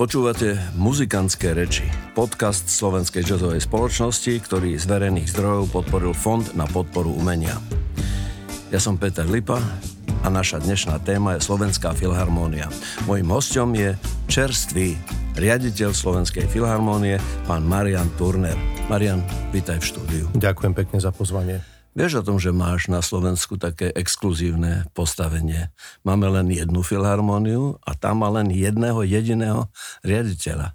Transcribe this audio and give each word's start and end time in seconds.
Počúvate 0.00 0.56
Muzikantské 0.80 1.52
reči, 1.52 1.84
podcast 2.16 2.72
Slovenskej 2.72 3.20
jazzovej 3.20 3.60
spoločnosti, 3.60 4.32
ktorý 4.48 4.80
z 4.80 4.88
verejných 4.88 5.28
zdrojov 5.28 5.76
podporil 5.76 6.16
Fond 6.16 6.56
na 6.56 6.64
podporu 6.64 7.12
umenia. 7.12 7.60
Ja 8.72 8.80
som 8.80 8.96
Peter 8.96 9.28
Lipa 9.28 9.60
a 10.24 10.32
naša 10.32 10.64
dnešná 10.64 11.04
téma 11.04 11.36
je 11.36 11.44
Slovenská 11.44 11.92
filharmónia. 11.92 12.72
Mojím 13.04 13.28
hostom 13.28 13.76
je 13.76 13.92
čerstvý 14.24 14.96
riaditeľ 15.36 15.92
Slovenskej 15.92 16.48
filharmónie, 16.48 17.20
pán 17.44 17.68
Marian 17.68 18.08
Turner. 18.16 18.56
Marian, 18.88 19.20
vítaj 19.52 19.84
v 19.84 19.88
štúdiu. 19.92 20.24
Ďakujem 20.32 20.72
pekne 20.80 20.96
za 20.96 21.12
pozvanie. 21.12 21.60
Vieš 22.00 22.24
o 22.24 22.32
tom, 22.32 22.40
že 22.40 22.48
máš 22.48 22.88
na 22.88 23.04
Slovensku 23.04 23.60
také 23.60 23.92
exkluzívne 23.92 24.88
postavenie. 24.96 25.68
Máme 26.00 26.32
len 26.32 26.48
jednu 26.48 26.80
filharmóniu 26.80 27.76
a 27.84 27.92
tam 27.92 28.24
má 28.24 28.32
len 28.32 28.48
jedného 28.48 29.04
jediného 29.04 29.68
riaditeľa. 30.00 30.72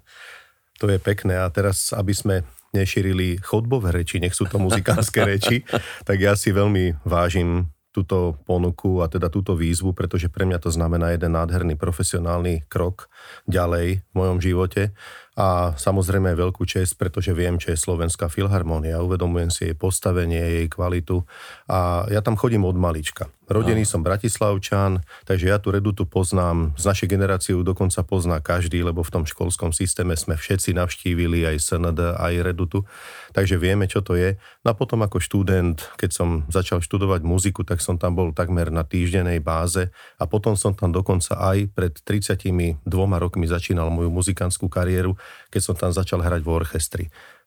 To 0.78 0.86
je 0.86 1.02
pekné 1.02 1.42
a 1.42 1.50
teraz, 1.50 1.90
aby 1.90 2.14
sme 2.14 2.46
nešírili 2.70 3.42
chodbové 3.42 3.90
reči, 3.90 4.22
nech 4.22 4.38
sú 4.38 4.46
to 4.46 4.62
muzikánske 4.62 5.18
reči, 5.34 5.66
tak 6.06 6.22
ja 6.22 6.38
si 6.38 6.54
veľmi 6.54 7.02
vážim 7.02 7.74
túto 7.90 8.38
ponuku 8.46 9.02
a 9.02 9.10
teda 9.10 9.26
túto 9.26 9.58
výzvu, 9.58 9.98
pretože 9.98 10.30
pre 10.30 10.46
mňa 10.46 10.62
to 10.62 10.70
znamená 10.70 11.10
jeden 11.10 11.34
nádherný 11.34 11.74
profesionálny 11.74 12.70
krok 12.70 13.10
ďalej 13.48 14.00
v 14.02 14.12
mojom 14.14 14.38
živote 14.42 14.94
a 15.36 15.76
samozrejme 15.76 16.32
aj 16.32 16.40
veľkú 16.40 16.64
čest, 16.64 16.96
pretože 16.96 17.36
viem, 17.36 17.60
čo 17.60 17.68
je 17.68 17.76
Slovenská 17.76 18.32
filharmónia. 18.32 19.04
Uvedomujem 19.04 19.52
si 19.52 19.68
jej 19.68 19.76
postavenie, 19.76 20.40
jej 20.40 20.66
kvalitu 20.72 21.28
a 21.68 22.08
ja 22.08 22.24
tam 22.24 22.40
chodím 22.40 22.64
od 22.64 22.72
malička. 22.72 23.28
Rodený 23.46 23.86
no. 23.86 23.90
som 23.92 24.00
Bratislavčan, 24.02 25.06
takže 25.22 25.46
ja 25.52 25.62
tú 25.62 25.70
redutu 25.70 26.02
poznám. 26.02 26.74
Z 26.74 26.88
našej 26.88 27.08
generácie 27.12 27.54
dokonca 27.54 28.02
pozná 28.02 28.42
každý, 28.42 28.82
lebo 28.82 29.06
v 29.06 29.12
tom 29.12 29.24
školskom 29.28 29.70
systéme 29.70 30.18
sme 30.18 30.34
všetci 30.34 30.74
navštívili 30.74 31.46
aj 31.46 31.62
SND, 31.62 32.16
aj 32.16 32.42
redutu. 32.42 32.82
Takže 33.30 33.54
vieme, 33.60 33.86
čo 33.86 34.02
to 34.02 34.18
je. 34.18 34.34
No 34.66 34.72
a 34.72 34.74
potom 34.74 35.04
ako 35.06 35.22
študent, 35.22 35.78
keď 35.94 36.10
som 36.10 36.28
začal 36.50 36.82
študovať 36.82 37.22
muziku, 37.22 37.62
tak 37.62 37.78
som 37.84 38.00
tam 38.00 38.18
bol 38.18 38.34
takmer 38.34 38.72
na 38.72 38.82
týždenej 38.82 39.38
báze 39.38 39.94
a 40.18 40.24
potom 40.26 40.58
som 40.58 40.74
tam 40.74 40.90
dokonca 40.90 41.38
aj 41.38 41.70
pred 41.70 41.94
32 42.02 42.82
rokmi 43.16 43.48
začínal 43.48 43.88
moju 43.90 44.12
muzikantskú 44.12 44.68
kariéru 44.68 45.16
keď 45.50 45.60
som 45.62 45.74
tam 45.78 45.92
začal 45.92 46.20
hrať 46.22 46.42
v 46.42 46.50
orchestri. 46.50 47.04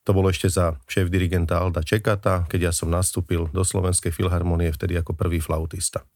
To 0.08 0.16
bolo 0.16 0.32
ešte 0.32 0.50
za 0.50 0.80
šéf-dirigenta 0.90 1.60
Alda 1.60 1.84
Čekata, 1.84 2.48
keď 2.50 2.72
ja 2.72 2.74
som 2.74 2.90
nastúpil 2.90 3.52
do 3.52 3.62
Slovenskej 3.62 4.16
filharmonie 4.16 4.72
vtedy 4.74 4.98
ako 4.98 5.14
prvý 5.14 5.44
flautista. 5.44 6.08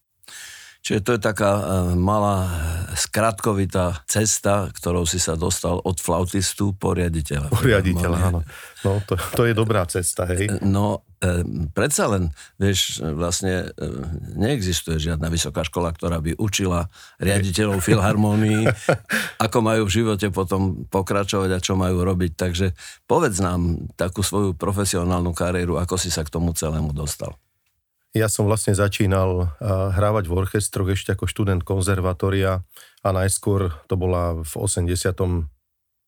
Čiže 0.84 1.00
to 1.00 1.12
je 1.16 1.22
taká 1.24 1.52
e, 1.56 1.64
malá 1.96 2.52
skratkovitá 2.92 4.04
cesta, 4.04 4.68
ktorou 4.68 5.08
si 5.08 5.16
sa 5.16 5.40
dostal 5.40 5.80
od 5.80 5.96
flautistu 5.96 6.76
po 6.76 6.92
riaditeľa. 6.92 7.48
Po 7.48 7.64
riaditeľa, 7.64 8.18
áno. 8.20 8.44
No, 8.84 9.00
to, 9.08 9.16
to 9.16 9.48
je 9.48 9.56
dobrá 9.56 9.88
cesta, 9.88 10.28
hej. 10.28 10.60
No, 10.60 11.08
e, 11.24 11.48
predsa 11.72 12.12
len, 12.12 12.36
vieš, 12.60 13.00
vlastne 13.00 13.72
neexistuje 14.36 15.00
žiadna 15.00 15.32
vysoká 15.32 15.64
škola, 15.64 15.96
ktorá 15.96 16.20
by 16.20 16.36
učila 16.36 16.92
riaditeľov 17.16 17.80
filharmónií, 17.80 18.68
ako 19.48 19.58
majú 19.64 19.88
v 19.88 19.96
živote 20.04 20.36
potom 20.36 20.84
pokračovať 20.92 21.50
a 21.56 21.64
čo 21.64 21.80
majú 21.80 22.04
robiť. 22.04 22.36
Takže 22.36 22.76
povedz 23.08 23.40
nám 23.40 23.88
takú 23.96 24.20
svoju 24.20 24.52
profesionálnu 24.60 25.32
kariéru, 25.32 25.80
ako 25.80 25.96
si 25.96 26.12
sa 26.12 26.28
k 26.28 26.34
tomu 26.36 26.52
celému 26.52 26.92
dostal. 26.92 27.40
Ja 28.14 28.30
som 28.30 28.46
vlastne 28.46 28.78
začínal 28.78 29.58
hrávať 29.98 30.30
v 30.30 30.38
orchestroch 30.38 30.86
ešte 30.94 31.18
ako 31.18 31.26
študent 31.26 31.66
konzervatória 31.66 32.62
a 33.02 33.10
najskôr 33.10 33.74
to 33.90 33.98
bola 33.98 34.38
v 34.46 34.54
83. 34.54 35.50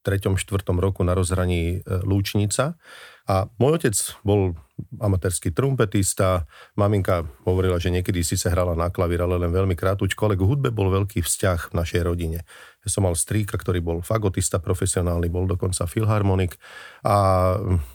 4. 0.05 0.45
roku 0.77 1.01
na 1.01 1.17
rozhraní 1.17 1.81
e, 1.81 2.05
Lúčnica. 2.05 2.77
A 3.25 3.49
môj 3.57 3.81
otec 3.81 3.97
bol 4.21 4.53
amatérský 5.01 5.49
trumpetista, 5.49 6.45
maminka 6.77 7.25
hovorila, 7.41 7.81
že 7.81 7.89
niekedy 7.89 8.22
sa 8.22 8.53
hrala 8.53 8.77
na 8.77 8.93
klavír, 8.93 9.25
ale 9.25 9.41
len 9.41 9.49
veľmi 9.49 9.73
krátko, 9.73 10.05
ale 10.29 10.37
k 10.37 10.45
hudbe 10.45 10.69
bol 10.69 10.93
veľký 10.93 11.25
vzťah 11.25 11.73
v 11.73 11.77
našej 11.81 12.01
rodine. 12.05 12.45
Ja 12.85 12.90
som 12.94 13.09
mal 13.09 13.18
strýka, 13.18 13.57
ktorý 13.57 13.81
bol 13.81 13.97
fagotista 14.06 14.62
profesionálny, 14.62 15.25
bol 15.28 15.50
dokonca 15.50 15.90
filharmonik 15.90 16.62
a 17.01 17.16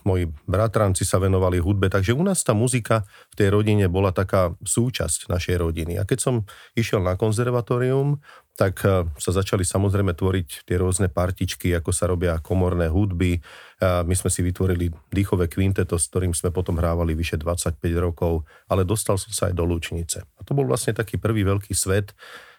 moji 0.03 0.27
bratranci 0.51 1.07
sa 1.07 1.23
venovali 1.23 1.63
hudbe, 1.63 1.87
takže 1.87 2.11
u 2.11 2.23
nás 2.27 2.43
tá 2.43 2.51
muzika 2.51 3.07
v 3.31 3.35
tej 3.39 3.49
rodine 3.55 3.87
bola 3.87 4.11
taká 4.11 4.53
súčasť 4.59 5.31
našej 5.31 5.57
rodiny. 5.63 5.97
A 5.97 6.03
keď 6.03 6.19
som 6.19 6.35
išiel 6.75 6.99
na 7.07 7.15
konzervatórium, 7.15 8.19
tak 8.61 8.85
e, 8.85 9.09
sa 9.17 9.33
začali 9.33 9.65
samozrejme 9.65 10.13
tvoriť 10.13 10.69
tie 10.69 10.77
rôzne 10.77 11.09
partičky, 11.09 11.73
ako 11.73 11.97
sa 11.97 12.05
robia 12.05 12.37
komorné 12.45 12.93
hudby. 12.93 13.41
A 13.81 14.05
my 14.05 14.13
sme 14.13 14.29
si 14.29 14.45
vytvorili 14.45 14.93
dýchové 15.09 15.49
kvinteto, 15.49 15.97
s 15.97 16.13
ktorým 16.13 16.37
sme 16.37 16.53
potom 16.53 16.77
hrávali 16.77 17.17
vyše 17.17 17.41
25 17.41 17.81
rokov, 17.97 18.45
ale 18.69 18.85
dostal 18.85 19.17
som 19.17 19.33
sa 19.33 19.49
aj 19.49 19.57
do 19.57 19.65
Lučnice. 19.65 20.29
A 20.37 20.41
to 20.45 20.53
bol 20.53 20.69
vlastne 20.69 20.93
taký 20.93 21.17
prvý 21.17 21.49
veľký 21.49 21.73
svet. 21.73 22.13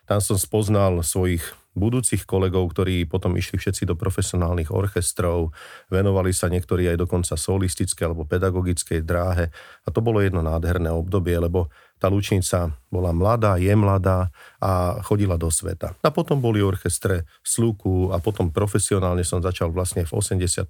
Tam 0.09 0.17
som 0.17 0.41
spoznal 0.41 1.05
svojich 1.05 1.45
budúcich 1.71 2.27
kolegov, 2.27 2.71
ktorí 2.75 3.07
potom 3.07 3.35
išli 3.39 3.55
všetci 3.55 3.87
do 3.87 3.95
profesionálnych 3.95 4.75
orchestrov, 4.75 5.55
venovali 5.87 6.35
sa 6.35 6.51
niektorí 6.51 6.91
aj 6.91 6.97
dokonca 6.99 7.39
solistické 7.39 8.03
alebo 8.03 8.27
pedagogickej 8.27 8.99
dráhe. 9.07 9.49
A 9.85 9.89
to 9.89 10.03
bolo 10.03 10.19
jedno 10.19 10.43
nádherné 10.43 10.91
obdobie, 10.91 11.39
lebo 11.39 11.71
tá 12.01 12.09
Lučnica 12.09 12.73
bola 12.89 13.13
mladá, 13.13 13.61
je 13.61 13.69
mladá 13.77 14.33
a 14.57 14.97
chodila 15.05 15.37
do 15.37 15.53
sveta. 15.53 15.93
A 16.01 16.09
potom 16.09 16.41
boli 16.41 16.57
orchestre 16.57 17.29
Sluku 17.45 18.09
a 18.09 18.17
potom 18.17 18.49
profesionálne 18.49 19.21
som 19.21 19.37
začal 19.37 19.69
vlastne 19.69 20.01
v 20.01 20.11
87. 20.17 20.65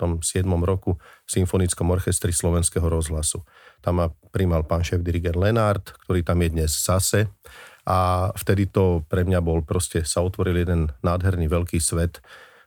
roku 0.67 0.99
v 0.99 1.29
Symfonickom 1.31 1.87
orchestri 1.87 2.35
Slovenského 2.35 2.83
rozhlasu. 2.83 3.47
Tam 3.79 4.03
ma 4.03 4.11
primal 4.35 4.67
pán 4.67 4.83
šéf 4.83 4.99
dirigent 4.99 5.39
Lenard, 5.39 5.95
ktorý 6.03 6.19
tam 6.21 6.43
je 6.43 6.49
dnes 6.51 6.71
zase 6.75 7.31
a 7.87 8.29
vtedy 8.37 8.69
to 8.69 9.01
pre 9.09 9.25
mňa 9.25 9.39
bol 9.41 9.65
proste, 9.65 10.05
sa 10.05 10.21
otvoril 10.21 10.61
jeden 10.61 10.93
nádherný 11.01 11.49
veľký 11.49 11.81
svet, 11.81 12.21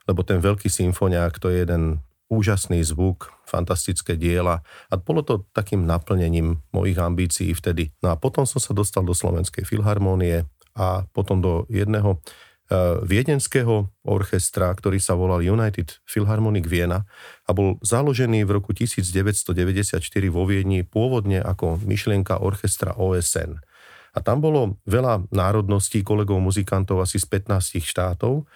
lebo 0.05 0.21
ten 0.21 0.43
veľký 0.43 0.67
symfoniák 0.67 1.39
to 1.39 1.49
je 1.49 1.63
jeden 1.65 2.03
úžasný 2.29 2.81
zvuk, 2.81 3.29
fantastické 3.45 4.17
diela 4.17 4.65
a 4.89 4.93
bolo 4.97 5.21
to 5.21 5.45
takým 5.53 5.85
naplnením 5.85 6.65
mojich 6.73 6.97
ambícií 6.97 7.53
vtedy. 7.53 7.93
No 8.01 8.13
a 8.13 8.15
potom 8.17 8.49
som 8.49 8.57
sa 8.57 8.73
dostal 8.73 9.05
do 9.05 9.13
Slovenskej 9.13 9.63
filharmónie 9.63 10.49
a 10.73 11.05
potom 11.13 11.39
do 11.39 11.69
jedného 11.69 12.17
uh, 12.17 12.99
viedenského 13.05 13.93
orchestra, 14.01 14.73
ktorý 14.73 14.97
sa 14.97 15.13
volal 15.13 15.45
United 15.45 16.01
Philharmonic 16.09 16.65
Vienna 16.65 17.05
a 17.45 17.53
bol 17.53 17.77
založený 17.85 18.43
v 18.43 18.57
roku 18.57 18.73
1994 18.73 20.01
vo 20.33 20.43
Viedni 20.49 20.81
pôvodne 20.81 21.39
ako 21.45 21.77
myšlienka 21.85 22.41
orchestra 22.41 22.97
OSN. 22.97 23.61
A 24.15 24.23
tam 24.23 24.39
bolo 24.39 24.79
veľa 24.87 25.27
národností, 25.29 25.99
kolegov 26.01 26.39
muzikantov 26.39 27.03
asi 27.03 27.19
z 27.19 27.27
15 27.27 27.83
štátov 27.83 28.47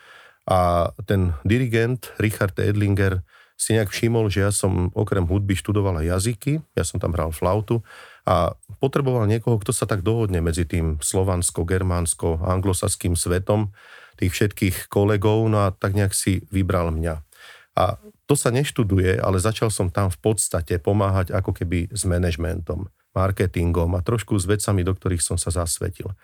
a 0.47 0.89
ten 1.03 1.35
dirigent 1.43 2.15
Richard 2.17 2.55
Edlinger 2.55 3.21
si 3.59 3.75
nejak 3.75 3.91
všimol, 3.91 4.31
že 4.31 4.47
ja 4.47 4.55
som 4.55 4.87
okrem 4.95 5.27
hudby 5.27 5.51
študoval 5.51 5.99
aj 5.99 6.07
jazyky, 6.15 6.63
ja 6.79 6.87
som 6.87 6.95
tam 6.95 7.11
hral 7.11 7.35
flautu 7.35 7.83
a 8.23 8.55
potreboval 8.79 9.27
niekoho, 9.27 9.59
kto 9.59 9.75
sa 9.75 9.83
tak 9.83 9.99
dohodne 9.99 10.39
medzi 10.39 10.63
tým 10.63 10.95
slovansko, 11.03 11.67
germánsko, 11.67 12.39
anglosaským 12.39 13.19
svetom, 13.19 13.75
tých 14.15 14.31
všetkých 14.31 14.87
kolegov, 14.87 15.43
no 15.51 15.67
a 15.67 15.75
tak 15.75 15.91
nejak 15.91 16.15
si 16.15 16.47
vybral 16.55 16.95
mňa. 16.95 17.19
A 17.75 17.99
to 18.31 18.39
sa 18.39 18.47
neštuduje, 18.47 19.19
ale 19.19 19.43
začal 19.43 19.67
som 19.71 19.91
tam 19.91 20.07
v 20.07 20.19
podstate 20.23 20.79
pomáhať 20.79 21.35
ako 21.35 21.51
keby 21.51 21.91
s 21.91 22.07
manažmentom, 22.07 22.87
marketingom 23.19 23.99
a 23.99 24.05
trošku 24.05 24.39
s 24.39 24.47
vecami, 24.47 24.87
do 24.87 24.95
ktorých 24.95 25.19
som 25.19 25.35
sa 25.35 25.51
zasvetil. 25.51 26.15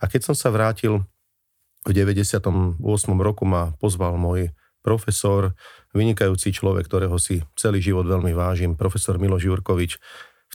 A 0.00 0.08
keď 0.08 0.32
som 0.32 0.36
sa 0.36 0.48
vrátil 0.48 1.04
v 1.84 1.92
98. 1.92 2.80
roku 3.20 3.44
ma 3.44 3.76
pozval 3.76 4.16
môj 4.16 4.56
profesor, 4.80 5.52
vynikajúci 5.92 6.56
človek, 6.56 6.88
ktorého 6.88 7.20
si 7.20 7.44
celý 7.52 7.84
život 7.84 8.08
veľmi 8.08 8.32
vážim, 8.32 8.72
profesor 8.72 9.20
Miloš 9.20 9.44
Jurkovič, 9.44 10.00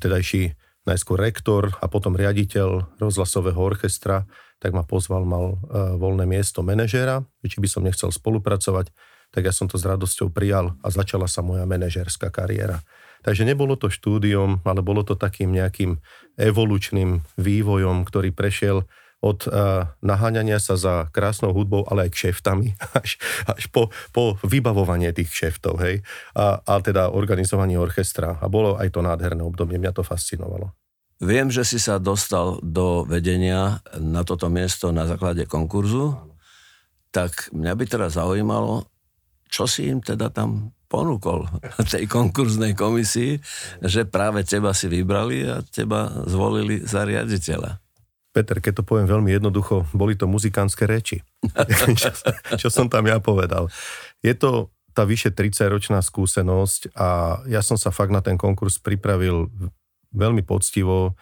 vtedajší 0.01 0.57
najskôr 0.83 1.15
rektor 1.19 1.71
a 1.79 1.85
potom 1.87 2.17
riaditeľ 2.17 2.99
rozhlasového 2.99 3.55
orchestra, 3.55 4.27
tak 4.59 4.75
ma 4.75 4.83
pozval, 4.83 5.23
mal 5.23 5.59
uh, 5.59 5.95
voľné 5.95 6.27
miesto 6.27 6.63
manažéra, 6.63 7.23
či 7.43 7.59
by 7.59 7.67
som 7.67 7.83
nechcel 7.83 8.11
spolupracovať, 8.11 8.91
tak 9.33 9.43
ja 9.47 9.53
som 9.55 9.67
to 9.67 9.79
s 9.79 9.87
radosťou 9.87 10.29
prijal 10.29 10.75
a 10.83 10.87
začala 10.91 11.25
sa 11.25 11.41
moja 11.41 11.63
manažerská 11.65 12.29
kariéra. 12.29 12.83
Takže 13.23 13.47
nebolo 13.47 13.79
to 13.79 13.87
štúdium, 13.87 14.59
ale 14.67 14.83
bolo 14.83 15.01
to 15.07 15.15
takým 15.15 15.55
nejakým 15.55 16.03
evolučným 16.35 17.23
vývojom, 17.39 18.03
ktorý 18.03 18.35
prešiel 18.35 18.83
od 19.23 19.47
uh, 19.47 19.87
naháňania 20.03 20.59
sa 20.59 20.75
za 20.75 21.07
krásnou 21.15 21.55
hudbou, 21.55 21.87
ale 21.87 22.11
aj 22.11 22.11
kšeftami, 22.11 22.75
až, 22.99 23.15
až 23.47 23.63
po, 23.71 23.87
po 24.11 24.35
vybavovanie 24.43 25.15
tých 25.15 25.31
kšeftov, 25.31 25.79
hej, 25.79 26.03
a, 26.35 26.59
a 26.59 26.73
teda 26.83 27.07
organizovanie 27.15 27.79
orchestra. 27.79 28.35
A 28.43 28.51
bolo 28.51 28.75
aj 28.75 28.91
to 28.91 28.99
nádherné 28.99 29.39
obdobie, 29.39 29.79
mňa 29.79 29.95
to 29.95 30.03
fascinovalo. 30.03 30.75
Viem, 31.23 31.47
že 31.47 31.63
si 31.63 31.79
sa 31.79 32.03
dostal 32.03 32.59
do 32.59 33.07
vedenia 33.07 33.79
na 33.95 34.27
toto 34.27 34.51
miesto 34.51 34.91
na 34.91 35.07
základe 35.07 35.47
konkurzu, 35.47 36.19
tak 37.15 37.47
mňa 37.55 37.73
by 37.79 37.85
teraz 37.87 38.19
zaujímalo, 38.19 38.91
čo 39.47 39.71
si 39.71 39.87
im 39.87 40.03
teda 40.03 40.35
tam 40.35 40.75
ponúkol 40.93 41.49
tej 41.93 42.05
konkurznej 42.05 42.77
komisii, 42.77 43.41
že 43.81 44.05
práve 44.05 44.45
teba 44.45 44.77
si 44.77 44.85
vybrali 44.85 45.49
a 45.49 45.65
teba 45.65 46.13
zvolili 46.29 46.85
za 46.85 47.01
riaditeľa. 47.01 47.81
Peter, 48.33 48.57
keď 48.57 48.81
to 48.81 48.83
poviem 48.85 49.05
veľmi 49.05 49.29
jednoducho, 49.29 49.85
boli 49.93 50.17
to 50.17 50.25
muzikánske 50.25 50.85
reči. 50.89 51.21
čo, 52.01 52.09
čo 52.57 52.67
som 52.69 52.89
tam 52.89 53.05
ja 53.05 53.21
povedal. 53.21 53.69
Je 54.25 54.33
to 54.33 54.73
tá 54.93 55.05
vyše 55.05 55.33
30-ročná 55.33 56.01
skúsenosť 56.05 56.93
a 56.93 57.41
ja 57.49 57.65
som 57.65 57.77
sa 57.81 57.89
fakt 57.89 58.13
na 58.13 58.21
ten 58.21 58.37
konkurs 58.37 58.77
pripravil 58.77 59.49
veľmi 60.13 60.45
poctivo. 60.45 61.17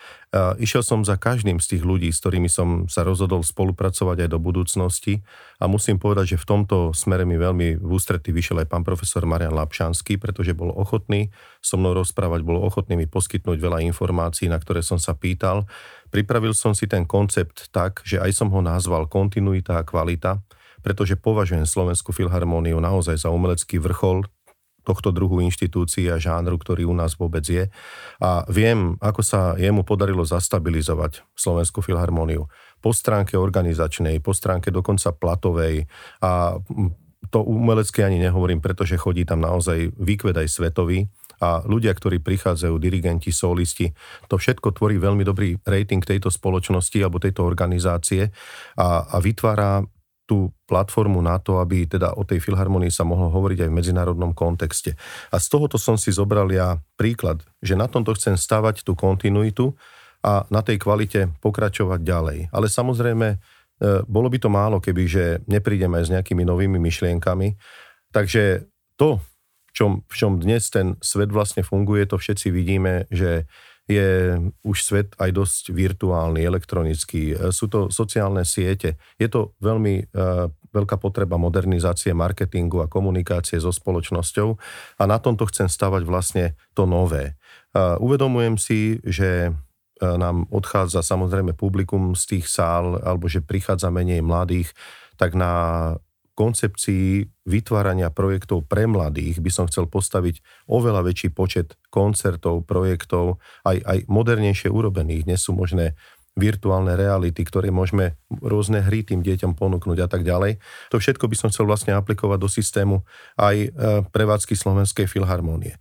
Išiel 0.59 0.83
som 0.83 1.03
za 1.03 1.15
každým 1.15 1.59
z 1.59 1.75
tých 1.75 1.83
ľudí, 1.83 2.11
s 2.11 2.19
ktorými 2.23 2.47
som 2.47 2.87
sa 2.91 3.03
rozhodol 3.03 3.43
spolupracovať 3.43 4.27
aj 4.27 4.29
do 4.31 4.39
budúcnosti 4.39 5.23
a 5.59 5.67
musím 5.67 5.99
povedať, 5.99 6.35
že 6.35 6.41
v 6.43 6.47
tomto 6.47 6.95
smere 6.95 7.27
mi 7.27 7.35
veľmi 7.35 7.79
v 7.79 7.89
ústretí 7.91 8.31
vyšiel 8.31 8.63
aj 8.63 8.71
pán 8.71 8.83
profesor 8.83 9.23
Marian 9.27 9.55
Lapšanský, 9.55 10.19
pretože 10.19 10.55
bol 10.55 10.71
ochotný 10.71 11.31
so 11.59 11.75
mnou 11.75 11.95
rozprávať, 11.95 12.43
bol 12.43 12.59
ochotný 12.63 12.95
mi 12.95 13.07
poskytnúť 13.07 13.59
veľa 13.59 13.83
informácií, 13.91 14.47
na 14.47 14.59
ktoré 14.59 14.79
som 14.83 14.99
sa 14.99 15.15
pýtal. 15.15 15.67
Pripravil 16.11 16.51
som 16.51 16.75
si 16.75 16.87
ten 16.87 17.07
koncept 17.07 17.71
tak, 17.71 18.03
že 18.03 18.19
aj 18.19 18.35
som 18.35 18.51
ho 18.51 18.59
nazval 18.59 19.07
kontinuita 19.07 19.79
a 19.79 19.87
kvalita, 19.87 20.43
pretože 20.81 21.13
považujem 21.13 21.63
Slovenskú 21.67 22.09
filharmóniu 22.09 22.79
naozaj 22.81 23.23
za 23.23 23.29
umelecký 23.29 23.77
vrchol 23.77 24.27
tohto 24.81 25.13
druhu 25.13 25.41
inštitúcií 25.45 26.09
a 26.09 26.17
žánru, 26.17 26.57
ktorý 26.57 26.89
u 26.89 26.95
nás 26.95 27.17
vôbec 27.17 27.45
je. 27.45 27.69
A 28.21 28.45
viem, 28.49 28.97
ako 28.97 29.21
sa 29.21 29.53
jemu 29.57 29.85
podarilo 29.85 30.25
zastabilizovať 30.25 31.21
Slovenskú 31.37 31.85
filharmóniu. 31.85 32.49
Po 32.81 32.91
stránke 32.91 33.37
organizačnej, 33.37 34.17
po 34.19 34.33
stránke 34.33 34.73
dokonca 34.73 35.13
platovej 35.13 35.85
a 36.21 36.57
to 37.29 37.45
umelecké 37.45 38.01
ani 38.01 38.17
nehovorím, 38.17 38.59
pretože 38.59 38.97
chodí 38.97 39.23
tam 39.29 39.45
naozaj 39.45 39.93
výkved 39.93 40.33
aj 40.33 40.47
svetový 40.49 41.05
a 41.41 41.61
ľudia, 41.65 41.93
ktorí 41.93 42.21
prichádzajú, 42.21 42.77
dirigenti, 42.77 43.33
solisti, 43.33 43.93
to 44.29 44.37
všetko 44.37 44.77
tvorí 44.77 45.01
veľmi 45.01 45.25
dobrý 45.25 45.57
rating 45.65 46.01
tejto 46.01 46.29
spoločnosti 46.29 46.97
alebo 47.01 47.17
tejto 47.17 47.41
organizácie 47.41 48.29
a, 48.77 49.05
a 49.05 49.17
vytvára 49.17 49.81
tú 50.25 50.53
platformu 50.69 51.19
na 51.19 51.41
to, 51.41 51.59
aby 51.59 51.83
teda 51.89 52.15
o 52.15 52.23
tej 52.23 52.39
filharmonii 52.39 52.93
sa 52.93 53.03
mohlo 53.03 53.27
hovoriť 53.27 53.67
aj 53.67 53.69
v 53.69 53.77
medzinárodnom 53.77 54.31
kontexte. 54.31 54.95
A 55.33 55.41
z 55.41 55.47
tohoto 55.51 55.75
som 55.75 55.99
si 55.99 56.13
zobral 56.13 56.47
ja 56.53 56.79
príklad, 56.95 57.43
že 57.59 57.75
na 57.75 57.91
tomto 57.91 58.15
chcem 58.15 58.39
stavať 58.39 58.87
tú 58.87 58.95
kontinuitu 58.95 59.75
a 60.21 60.45
na 60.53 60.61
tej 60.61 60.79
kvalite 60.79 61.33
pokračovať 61.41 61.99
ďalej. 61.99 62.39
Ale 62.53 62.67
samozrejme, 62.69 63.27
e, 63.27 63.37
bolo 64.05 64.29
by 64.29 64.37
to 64.37 64.49
málo, 64.53 64.77
keby 64.77 65.03
že 65.09 65.25
neprídeme 65.49 65.97
s 65.99 66.13
nejakými 66.13 66.45
novými 66.45 66.77
myšlienkami. 66.77 67.57
Takže 68.13 68.69
to, 68.95 69.17
v 69.67 69.71
čom, 69.73 69.91
v 70.05 70.15
čom 70.15 70.31
dnes 70.37 70.69
ten 70.69 70.95
svet 71.01 71.33
vlastne 71.33 71.65
funguje, 71.65 72.05
to 72.05 72.21
všetci 72.21 72.53
vidíme, 72.53 73.09
že 73.09 73.49
je 73.91 74.39
už 74.63 74.77
svet 74.79 75.09
aj 75.19 75.31
dosť 75.35 75.63
virtuálny, 75.75 76.39
elektronický. 76.41 77.35
E, 77.35 77.35
sú 77.51 77.67
to 77.67 77.91
sociálne 77.91 78.47
siete. 78.47 78.95
Je 79.19 79.27
to 79.27 79.53
veľmi 79.59 80.11
uh, 80.15 80.47
veľká 80.71 80.95
potreba 80.97 81.35
modernizácie 81.35 82.15
marketingu 82.15 82.79
a 82.81 82.91
komunikácie 82.91 83.59
so 83.59 83.75
spoločnosťou 83.75 84.49
a 84.97 85.03
na 85.03 85.19
tomto 85.19 85.43
chcem 85.51 85.67
stavať 85.67 86.01
vlastne 86.07 86.45
to 86.71 86.87
nové. 86.87 87.35
Uh, 87.75 87.99
uvedomujem 87.99 88.55
si, 88.55 89.03
že 89.03 89.51
nám 90.01 90.49
odchádza 90.49 91.05
samozrejme 91.05 91.53
publikum 91.53 92.17
z 92.17 92.23
tých 92.25 92.49
sál, 92.49 92.97
alebo 93.05 93.29
že 93.29 93.45
prichádza 93.45 93.93
menej 93.93 94.25
mladých, 94.25 94.73
tak 95.13 95.37
na 95.37 95.53
koncepcii 96.41 97.29
vytvárania 97.45 98.09
projektov 98.09 98.65
pre 98.65 98.89
mladých 98.89 99.37
by 99.37 99.51
som 99.53 99.65
chcel 99.69 99.85
postaviť 99.85 100.65
oveľa 100.65 101.05
väčší 101.05 101.29
počet 101.29 101.77
koncertov, 101.93 102.65
projektov, 102.65 103.37
aj, 103.61 103.77
aj 103.85 103.97
modernejšie 104.09 104.73
urobených. 104.73 105.29
Dnes 105.29 105.45
sú 105.45 105.53
možné 105.53 105.93
virtuálne 106.33 106.97
reality, 106.97 107.45
ktoré 107.45 107.69
môžeme 107.69 108.17
rôzne 108.31 108.81
hry 108.81 109.05
tým 109.05 109.21
deťom 109.21 109.53
ponúknuť 109.53 109.97
a 110.01 110.07
tak 110.09 110.25
ďalej. 110.25 110.57
To 110.89 110.97
všetko 110.97 111.29
by 111.29 111.35
som 111.37 111.51
chcel 111.53 111.69
vlastne 111.69 111.93
aplikovať 111.93 112.39
do 112.39 112.49
systému 112.49 113.03
aj 113.37 113.55
e, 113.61 113.69
prevádzky 114.09 114.55
Slovenskej 114.55 115.11
filharmónie. 115.11 115.77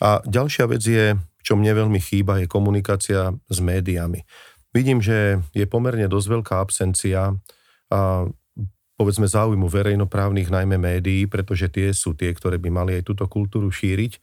A 0.00 0.24
ďalšia 0.24 0.64
vec 0.72 0.82
je, 0.82 1.14
čo 1.44 1.54
mne 1.54 1.76
veľmi 1.76 2.00
chýba, 2.00 2.40
je 2.40 2.48
komunikácia 2.48 3.36
s 3.46 3.58
médiami. 3.60 4.24
Vidím, 4.72 5.04
že 5.04 5.44
je 5.52 5.68
pomerne 5.68 6.08
dosť 6.08 6.26
veľká 6.32 6.54
absencia 6.58 7.36
povedzme 9.00 9.24
záujmu 9.24 9.64
verejnoprávnych 9.64 10.52
najmä 10.52 10.76
médií, 10.76 11.24
pretože 11.24 11.72
tie 11.72 11.96
sú 11.96 12.12
tie, 12.12 12.36
ktoré 12.36 12.60
by 12.60 12.68
mali 12.68 13.00
aj 13.00 13.08
túto 13.08 13.24
kultúru 13.24 13.72
šíriť. 13.72 14.20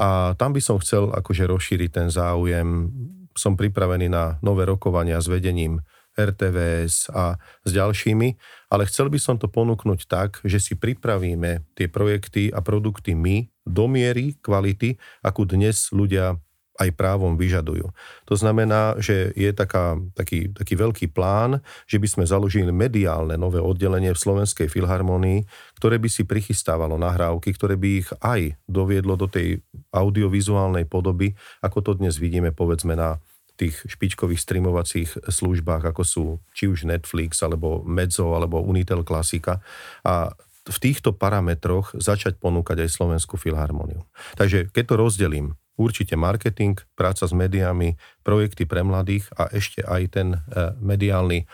A 0.00 0.32
tam 0.40 0.56
by 0.56 0.64
som 0.64 0.80
chcel 0.80 1.12
akože 1.12 1.44
rozšíriť 1.44 1.90
ten 1.92 2.08
záujem. 2.08 2.88
Som 3.36 3.60
pripravený 3.60 4.08
na 4.08 4.40
nové 4.40 4.64
rokovania 4.64 5.20
s 5.20 5.28
vedením 5.28 5.84
RTVS 6.16 7.12
a 7.12 7.36
s 7.66 7.70
ďalšími, 7.74 8.28
ale 8.72 8.88
chcel 8.88 9.12
by 9.12 9.18
som 9.20 9.36
to 9.36 9.50
ponúknuť 9.50 10.00
tak, 10.08 10.40
že 10.46 10.62
si 10.62 10.72
pripravíme 10.78 11.76
tie 11.76 11.90
projekty 11.90 12.48
a 12.48 12.64
produkty 12.64 13.12
my 13.12 13.50
do 13.66 13.90
miery 13.90 14.38
kvality, 14.40 14.96
akú 15.20 15.44
dnes 15.44 15.90
ľudia 15.90 16.38
aj 16.74 16.90
právom 16.98 17.38
vyžadujú. 17.38 17.94
To 18.26 18.34
znamená, 18.34 18.98
že 18.98 19.30
je 19.38 19.50
taká, 19.54 19.94
taký, 20.18 20.50
taký 20.50 20.74
veľký 20.74 21.06
plán, 21.14 21.62
že 21.86 22.02
by 22.02 22.08
sme 22.10 22.24
založili 22.26 22.74
mediálne 22.74 23.38
nové 23.38 23.62
oddelenie 23.62 24.10
v 24.10 24.18
Slovenskej 24.18 24.66
filharmonii, 24.66 25.46
ktoré 25.78 26.02
by 26.02 26.08
si 26.10 26.26
prichystávalo 26.26 26.98
nahrávky, 26.98 27.54
ktoré 27.54 27.78
by 27.78 27.88
ich 28.02 28.08
aj 28.18 28.58
doviedlo 28.66 29.14
do 29.14 29.30
tej 29.30 29.62
audiovizuálnej 29.94 30.90
podoby, 30.90 31.38
ako 31.62 31.78
to 31.80 31.92
dnes 31.94 32.18
vidíme 32.18 32.50
povedzme 32.50 32.98
na 32.98 33.22
tých 33.54 33.86
špičkových 33.86 34.42
streamovacích 34.42 35.30
službách, 35.30 35.94
ako 35.94 36.02
sú 36.02 36.24
či 36.50 36.66
už 36.66 36.90
Netflix, 36.90 37.38
alebo 37.38 37.86
Mezzo, 37.86 38.34
alebo 38.34 38.58
Unitel 38.58 39.06
Klasika. 39.06 39.62
A 40.02 40.34
v 40.64 40.78
týchto 40.80 41.14
parametroch 41.14 41.94
začať 41.94 42.40
ponúkať 42.40 42.82
aj 42.82 42.90
Slovenskú 42.90 43.38
filharmoniu. 43.38 44.02
Takže 44.34 44.72
keď 44.74 44.84
to 44.90 44.94
rozdelím, 44.96 45.46
určite 45.74 46.14
marketing, 46.14 46.78
práca 46.94 47.26
s 47.26 47.32
médiami, 47.34 47.98
projekty 48.22 48.64
pre 48.64 48.86
mladých 48.86 49.26
a 49.34 49.50
ešte 49.50 49.82
aj 49.82 50.02
ten 50.14 50.28
e, 50.34 50.38
mediálny 50.78 51.44
e, 51.44 51.46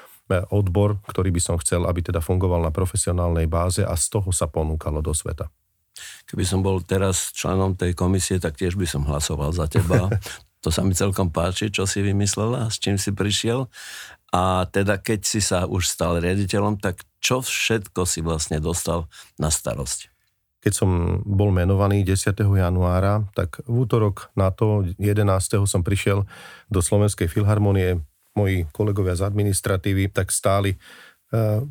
odbor, 0.52 1.00
ktorý 1.08 1.32
by 1.32 1.40
som 1.40 1.56
chcel, 1.60 1.88
aby 1.88 2.04
teda 2.04 2.20
fungoval 2.20 2.60
na 2.60 2.72
profesionálnej 2.72 3.48
báze 3.48 3.80
a 3.80 3.94
z 3.96 4.06
toho 4.12 4.30
sa 4.30 4.48
ponúkalo 4.48 5.00
do 5.00 5.16
sveta. 5.16 5.48
Keby 6.28 6.44
som 6.46 6.60
bol 6.62 6.80
teraz 6.84 7.34
členom 7.34 7.74
tej 7.74 7.92
komisie, 7.96 8.38
tak 8.38 8.56
tiež 8.56 8.78
by 8.78 8.86
som 8.86 9.04
hlasoval 9.04 9.52
za 9.52 9.66
teba. 9.66 10.08
to 10.64 10.68
sa 10.68 10.84
mi 10.84 10.92
celkom 10.92 11.32
páči, 11.32 11.72
čo 11.72 11.88
si 11.88 12.04
vymyslela, 12.04 12.68
s 12.68 12.76
čím 12.76 13.00
si 13.00 13.10
prišiel. 13.12 13.68
A 14.30 14.68
teda 14.70 15.00
keď 15.02 15.26
si 15.26 15.42
sa 15.42 15.66
už 15.66 15.90
stal 15.90 16.22
riaditeľom, 16.22 16.78
tak 16.78 17.02
čo 17.18 17.42
všetko 17.42 18.06
si 18.06 18.22
vlastne 18.22 18.62
dostal 18.62 19.10
na 19.36 19.50
starosť? 19.50 20.19
Keď 20.60 20.72
som 20.76 21.20
bol 21.24 21.48
menovaný 21.48 22.04
10. 22.04 22.36
januára, 22.36 23.24
tak 23.32 23.64
v 23.64 23.88
útorok 23.88 24.28
na 24.36 24.52
to 24.52 24.84
11. 25.00 25.24
som 25.64 25.80
prišiel 25.80 26.28
do 26.68 26.80
Slovenskej 26.84 27.32
filharmonie. 27.32 28.04
Moji 28.36 28.68
kolegovia 28.70 29.16
z 29.16 29.26
administratívy 29.26 30.12
tak 30.12 30.30
stáli 30.30 30.76
uh, 31.34 31.64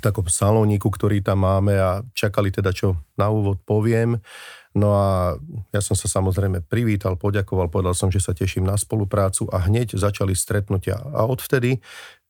takom 0.00 0.24
salóniku, 0.24 0.88
ktorý 0.88 1.20
tam 1.20 1.44
máme 1.44 1.76
a 1.76 2.00
čakali 2.16 2.48
teda, 2.48 2.72
čo 2.72 2.96
na 3.20 3.28
úvod 3.28 3.60
poviem. 3.68 4.16
No 4.72 4.94
a 4.94 5.34
ja 5.74 5.80
som 5.82 5.98
sa 5.98 6.06
samozrejme 6.06 6.64
privítal, 6.64 7.18
poďakoval, 7.20 7.68
povedal 7.68 7.92
som, 7.92 8.08
že 8.08 8.22
sa 8.22 8.32
teším 8.32 8.64
na 8.64 8.78
spoluprácu 8.80 9.50
a 9.50 9.66
hneď 9.66 9.98
začali 9.98 10.32
stretnutia. 10.32 10.96
A 10.96 11.28
odvtedy 11.28 11.76
eh, 11.76 11.80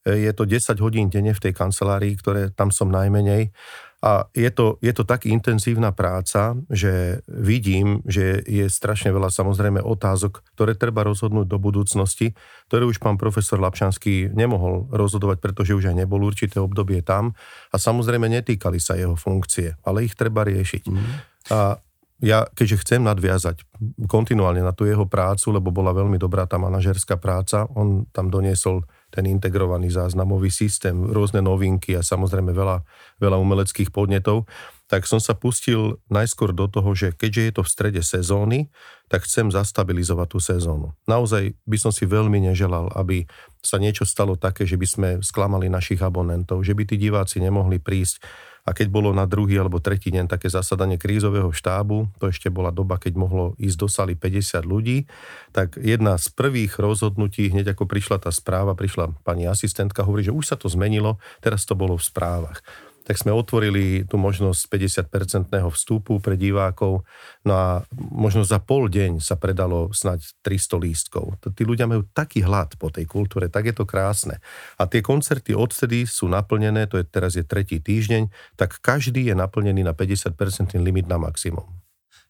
je 0.07 0.33
to 0.33 0.49
10 0.49 0.80
hodín 0.80 1.12
denne 1.12 1.37
v 1.37 1.42
tej 1.49 1.52
kancelárii, 1.52 2.16
ktoré 2.16 2.49
tam 2.57 2.73
som 2.73 2.88
najmenej 2.88 3.52
a 4.00 4.33
je 4.33 4.49
to, 4.49 4.80
je 4.80 4.97
to 4.97 5.04
tak 5.04 5.28
intenzívna 5.28 5.92
práca, 5.92 6.57
že 6.73 7.21
vidím, 7.28 8.00
že 8.09 8.40
je 8.49 8.64
strašne 8.73 9.12
veľa 9.12 9.28
samozrejme 9.28 9.85
otázok, 9.85 10.40
ktoré 10.57 10.73
treba 10.73 11.04
rozhodnúť 11.04 11.45
do 11.45 11.61
budúcnosti, 11.61 12.33
ktoré 12.73 12.88
už 12.88 12.97
pán 12.97 13.21
profesor 13.21 13.61
Lapšanský 13.61 14.33
nemohol 14.33 14.88
rozhodovať, 14.88 15.45
pretože 15.45 15.76
už 15.76 15.92
aj 15.92 16.00
nebol 16.00 16.25
určité 16.25 16.64
obdobie 16.64 17.04
tam 17.04 17.37
a 17.69 17.76
samozrejme 17.76 18.25
netýkali 18.40 18.80
sa 18.80 18.97
jeho 18.97 19.21
funkcie, 19.21 19.76
ale 19.85 20.09
ich 20.09 20.16
treba 20.16 20.49
riešiť. 20.49 20.83
Mm. 20.88 21.12
A 21.52 21.76
ja 22.25 22.49
keďže 22.49 22.80
chcem 22.85 23.00
nadviazať 23.04 23.69
kontinuálne 24.09 24.64
na 24.64 24.73
tú 24.73 24.88
jeho 24.88 25.04
prácu, 25.04 25.57
lebo 25.57 25.69
bola 25.73 25.92
veľmi 25.92 26.16
dobrá 26.16 26.49
tá 26.49 26.57
manažerská 26.57 27.21
práca, 27.21 27.69
on 27.76 28.09
tam 28.16 28.33
doniesol 28.33 28.85
ten 29.11 29.26
integrovaný 29.26 29.90
záznamový 29.90 30.49
systém, 30.49 30.95
rôzne 31.11 31.43
novinky 31.43 31.99
a 31.99 32.07
samozrejme 32.07 32.55
veľa, 32.55 32.87
veľa 33.19 33.37
umeleckých 33.37 33.90
podnetov, 33.90 34.47
tak 34.90 35.07
som 35.07 35.23
sa 35.23 35.38
pustil 35.38 36.02
najskôr 36.11 36.50
do 36.50 36.67
toho, 36.67 36.90
že 36.99 37.14
keďže 37.14 37.43
je 37.47 37.52
to 37.55 37.62
v 37.62 37.71
strede 37.71 38.02
sezóny, 38.02 38.75
tak 39.07 39.23
chcem 39.23 39.50
zastabilizovať 39.55 40.26
tú 40.26 40.38
sezónu. 40.43 40.99
Naozaj 41.07 41.55
by 41.62 41.79
som 41.79 41.95
si 41.95 42.11
veľmi 42.11 42.43
neželal, 42.50 42.90
aby 42.99 43.26
sa 43.62 43.79
niečo 43.79 44.02
stalo 44.02 44.35
také, 44.35 44.67
že 44.67 44.75
by 44.75 44.87
sme 44.87 45.09
sklamali 45.23 45.71
našich 45.71 46.02
abonentov, 46.02 46.67
že 46.67 46.75
by 46.75 46.90
tí 46.90 46.99
diváci 46.99 47.38
nemohli 47.38 47.79
prísť 47.79 48.19
a 48.64 48.71
keď 48.76 48.93
bolo 48.93 49.11
na 49.11 49.25
druhý 49.25 49.59
alebo 49.59 49.81
tretí 49.81 50.12
deň 50.12 50.29
také 50.29 50.52
zasadanie 50.52 51.00
krízového 51.00 51.50
štábu, 51.50 52.12
to 52.21 52.29
ešte 52.29 52.52
bola 52.52 52.71
doba, 52.71 53.00
keď 53.00 53.17
mohlo 53.17 53.45
ísť 53.57 53.76
do 53.81 53.88
saly 53.88 54.14
50 54.14 54.62
ľudí, 54.67 55.09
tak 55.50 55.81
jedna 55.81 56.17
z 56.21 56.29
prvých 56.33 56.76
rozhodnutí, 56.76 57.49
hneď 57.50 57.75
ako 57.75 57.88
prišla 57.88 58.23
tá 58.23 58.31
správa, 58.31 58.76
prišla 58.76 59.17
pani 59.25 59.49
asistentka, 59.49 60.05
hovorí, 60.05 60.29
že 60.29 60.35
už 60.35 60.45
sa 60.45 60.57
to 60.61 60.69
zmenilo, 60.69 61.17
teraz 61.40 61.64
to 61.64 61.73
bolo 61.73 61.97
v 61.97 62.05
správach 62.05 62.61
tak 63.04 63.16
sme 63.16 63.33
otvorili 63.33 64.04
tú 64.04 64.21
možnosť 64.21 64.71
50-percentného 64.71 65.69
vstupu 65.73 66.21
pre 66.21 66.37
divákov. 66.37 67.02
No 67.42 67.52
a 67.57 67.69
možno 67.97 68.45
za 68.45 68.61
pol 68.61 68.87
deň 68.87 69.19
sa 69.25 69.40
predalo 69.40 69.90
snať 69.90 70.45
300 70.45 70.85
lístkov. 70.85 71.40
Tí 71.40 71.62
ľudia 71.64 71.88
majú 71.88 72.07
taký 72.12 72.45
hlad 72.45 72.76
po 72.76 72.92
tej 72.92 73.09
kultúre, 73.09 73.49
tak 73.49 73.73
je 73.73 73.75
to 73.75 73.88
krásne. 73.88 74.38
A 74.76 74.87
tie 74.87 75.00
koncerty 75.00 75.57
odtedy 75.57 76.04
sú 76.04 76.28
naplnené, 76.28 76.87
to 76.87 77.00
je 77.00 77.04
teraz 77.09 77.35
je 77.35 77.42
tretí 77.42 77.80
týždeň, 77.80 78.28
tak 78.54 78.78
každý 78.78 79.26
je 79.26 79.35
naplnený 79.35 79.83
na 79.83 79.97
50% 79.97 80.37
limit 80.78 81.09
na 81.09 81.16
maximum. 81.16 81.66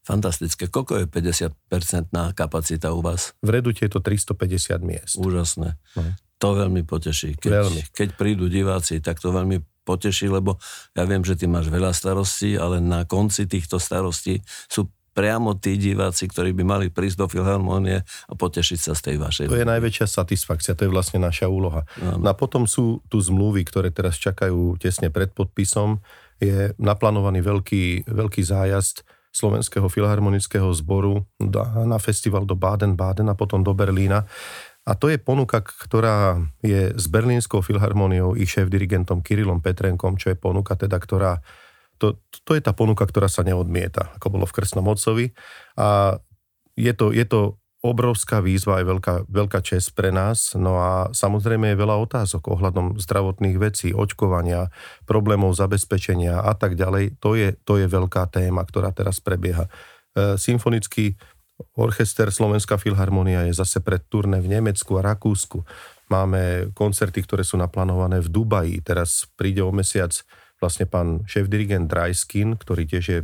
Fantastické. 0.00 0.72
Koľko 0.72 1.04
je 1.04 1.06
50% 1.06 2.08
kapacita 2.32 2.88
u 2.96 3.04
vás? 3.04 3.36
V 3.44 3.52
Redute 3.52 3.84
je 3.84 3.90
to 3.92 4.00
350 4.00 4.80
miest. 4.80 5.14
Úžasné. 5.20 5.76
No. 5.94 6.02
To 6.40 6.56
veľmi 6.56 6.88
poteší. 6.88 7.36
Keď, 7.36 7.52
veľmi. 7.52 7.80
keď 7.92 8.08
prídu 8.16 8.48
diváci, 8.48 9.04
tak 9.04 9.20
to 9.20 9.28
veľmi 9.28 9.60
poteší, 9.90 10.30
lebo 10.30 10.62
ja 10.94 11.02
viem, 11.02 11.26
že 11.26 11.34
ty 11.34 11.50
máš 11.50 11.66
veľa 11.66 11.90
starostí, 11.90 12.54
ale 12.54 12.78
na 12.78 13.02
konci 13.02 13.50
týchto 13.50 13.82
starostí 13.82 14.38
sú 14.70 14.86
priamo 15.10 15.58
tí 15.58 15.74
diváci, 15.74 16.30
ktorí 16.30 16.54
by 16.54 16.62
mali 16.62 16.86
prísť 16.86 17.18
do 17.18 17.26
Filharmonie 17.26 18.06
a 18.06 18.32
potešiť 18.38 18.78
sa 18.78 18.92
z 18.94 19.00
tej 19.10 19.16
vašej. 19.18 19.46
To 19.50 19.58
je 19.58 19.66
najväčšia 19.66 20.06
satisfakcia, 20.06 20.78
to 20.78 20.86
je 20.86 20.94
vlastne 20.94 21.18
naša 21.18 21.50
úloha. 21.50 21.82
No 21.98 22.30
a 22.30 22.34
potom 22.38 22.70
sú 22.70 23.02
tu 23.10 23.18
zmluvy, 23.18 23.66
ktoré 23.66 23.90
teraz 23.90 24.16
čakajú 24.22 24.78
tesne 24.78 25.10
pred 25.10 25.34
podpisom. 25.34 25.98
Je 26.38 26.72
naplánovaný 26.78 27.42
veľký, 27.42 28.06
veľký 28.06 28.42
zájazd 28.46 29.02
Slovenského 29.30 29.86
filharmonického 29.86 30.66
zboru 30.74 31.22
na 31.86 31.98
festival 32.02 32.42
do 32.46 32.58
Baden-Baden 32.58 33.30
a 33.30 33.38
potom 33.38 33.62
do 33.62 33.70
Berlína. 33.70 34.26
A 34.88 34.96
to 34.96 35.12
je 35.12 35.20
ponuka, 35.20 35.60
ktorá 35.60 36.40
je 36.64 36.96
s 36.96 37.06
Berlínskou 37.06 37.60
filharmóniou 37.60 38.32
ich 38.34 38.48
šéf-dirigentom 38.48 39.20
Kirilom 39.20 39.60
Petrenkom, 39.60 40.16
čo 40.16 40.32
je 40.32 40.36
ponuka 40.40 40.72
teda, 40.74 40.96
ktorá 40.96 41.44
to, 42.00 42.16
to 42.48 42.56
je 42.56 42.64
tá 42.64 42.72
ponuka, 42.72 43.04
ktorá 43.04 43.28
sa 43.28 43.44
neodmieta, 43.44 44.16
ako 44.16 44.40
bolo 44.40 44.48
v 44.48 44.56
Krstnom 44.56 44.88
Otcovi. 44.88 45.36
A 45.76 46.16
je 46.72 46.92
to, 46.96 47.12
je 47.12 47.28
to 47.28 47.60
obrovská 47.80 48.44
výzva, 48.44 48.80
aj 48.80 48.84
veľká, 48.88 49.14
veľká 49.28 49.60
čest 49.64 49.96
pre 49.96 50.12
nás. 50.12 50.52
No 50.56 50.80
a 50.80 51.12
samozrejme 51.12 51.72
je 51.72 51.80
veľa 51.80 51.96
otázok 52.00 52.52
ohľadom 52.52 53.00
zdravotných 53.00 53.56
vecí, 53.56 53.92
očkovania, 53.92 54.68
problémov 55.08 55.56
zabezpečenia 55.56 56.40
a 56.40 56.52
tak 56.56 56.76
ďalej. 56.76 57.20
To 57.24 57.36
je, 57.36 57.56
to 57.64 57.80
je 57.80 57.86
veľká 57.88 58.28
téma, 58.28 58.64
ktorá 58.64 58.92
teraz 58.92 59.20
prebieha. 59.20 59.68
E, 60.12 60.36
symfonický 60.36 61.16
Orchester 61.76 62.28
Slovenská 62.32 62.80
filharmonia 62.80 63.46
je 63.48 63.54
zase 63.54 63.80
pred 63.80 64.00
turné 64.08 64.40
v 64.40 64.60
Nemecku 64.60 64.96
a 64.96 65.02
Rakúsku. 65.02 65.64
Máme 66.10 66.74
koncerty, 66.74 67.22
ktoré 67.22 67.46
sú 67.46 67.60
naplánované 67.60 68.18
v 68.18 68.28
Dubaji. 68.28 68.76
Teraz 68.82 69.30
príde 69.38 69.62
o 69.62 69.70
mesiac 69.70 70.10
vlastne 70.60 70.84
pán 70.84 71.24
šéf-dirigent 71.24 71.88
Dryskin, 71.88 72.58
ktorý 72.58 72.84
tiež 72.84 73.04
je 73.06 73.20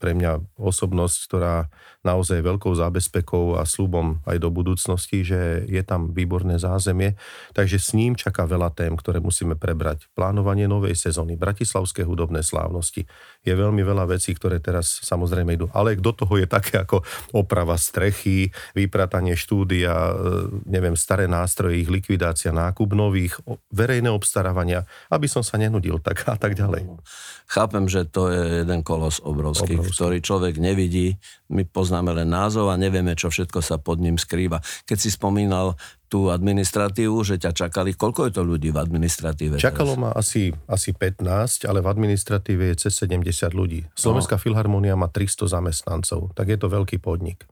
pre 0.00 0.16
mňa 0.16 0.56
osobnosť, 0.56 1.16
ktorá 1.28 1.68
naozaj 2.00 2.40
je 2.40 2.48
veľkou 2.48 2.72
zábezpekou 2.72 3.60
a 3.60 3.68
slubom 3.68 4.24
aj 4.24 4.40
do 4.40 4.48
budúcnosti, 4.48 5.20
že 5.20 5.68
je 5.68 5.82
tam 5.84 6.16
výborné 6.16 6.56
zázemie. 6.56 7.20
Takže 7.52 7.76
s 7.76 7.92
ním 7.92 8.16
čaká 8.16 8.48
veľa 8.48 8.72
tém, 8.72 8.96
ktoré 8.96 9.20
musíme 9.20 9.60
prebrať. 9.60 10.08
Plánovanie 10.16 10.64
novej 10.64 10.96
sezóny, 10.96 11.36
bratislavské 11.36 12.08
hudobné 12.08 12.40
slávnosti. 12.40 13.04
Je 13.44 13.52
veľmi 13.52 13.84
veľa 13.84 14.08
vecí, 14.08 14.32
ktoré 14.32 14.64
teraz 14.64 15.04
samozrejme 15.04 15.60
idú. 15.60 15.68
Ale 15.76 16.00
do 16.00 16.16
toho 16.16 16.40
je 16.40 16.48
také 16.48 16.80
ako 16.80 17.04
oprava 17.36 17.76
strechy, 17.76 18.48
vypratanie 18.72 19.36
štúdia, 19.36 19.92
e, 19.92 20.12
neviem, 20.64 20.96
staré 20.96 21.28
nástroje, 21.28 21.84
ich 21.84 21.92
likvidácia, 21.92 22.48
nákup 22.48 22.96
nových, 22.96 23.36
verejné 23.68 24.08
obstarávania, 24.08 24.88
aby 25.12 25.28
som 25.28 25.44
sa 25.44 25.60
nenudil 25.60 26.00
tak 26.00 26.24
a 26.24 26.40
tak 26.40 26.56
ďalej. 26.56 26.88
Chápem, 27.50 27.90
že 27.90 28.06
to 28.06 28.30
je 28.30 28.62
jeden 28.62 28.80
kolos 28.86 29.18
obrovský, 29.18 29.74
obrovský. 29.74 29.89
Ktorý 29.90 30.22
človek 30.22 30.62
nevidí. 30.62 31.18
My 31.50 31.66
poznáme 31.66 32.14
len 32.14 32.30
názov 32.30 32.70
a 32.70 32.78
nevieme, 32.78 33.18
čo 33.18 33.28
všetko 33.28 33.58
sa 33.60 33.76
pod 33.82 33.98
ním 33.98 34.16
skrýva. 34.16 34.62
Keď 34.86 34.98
si 34.98 35.10
spomínal 35.10 35.74
tú 36.10 36.26
administratívu, 36.26 37.22
že 37.22 37.38
ťa 37.38 37.54
čakali, 37.54 37.94
koľko 37.94 38.26
je 38.26 38.32
to 38.34 38.42
ľudí 38.42 38.74
v 38.74 38.82
administratíve? 38.82 39.62
Čakalo 39.62 39.94
teraz? 39.94 40.02
ma 40.02 40.10
asi, 40.10 40.50
asi 40.66 40.90
15, 40.90 41.70
ale 41.70 41.78
v 41.78 41.86
administratíve 41.86 42.74
je 42.74 42.90
cez 42.90 42.98
70 43.06 43.54
ľudí. 43.54 43.86
Slovenská 43.94 44.34
no. 44.34 44.42
filharmónia 44.42 44.98
má 44.98 45.06
300 45.06 45.46
zamestnancov, 45.46 46.34
tak 46.34 46.50
je 46.50 46.58
to 46.58 46.66
veľký 46.66 46.98
podnik. 46.98 47.46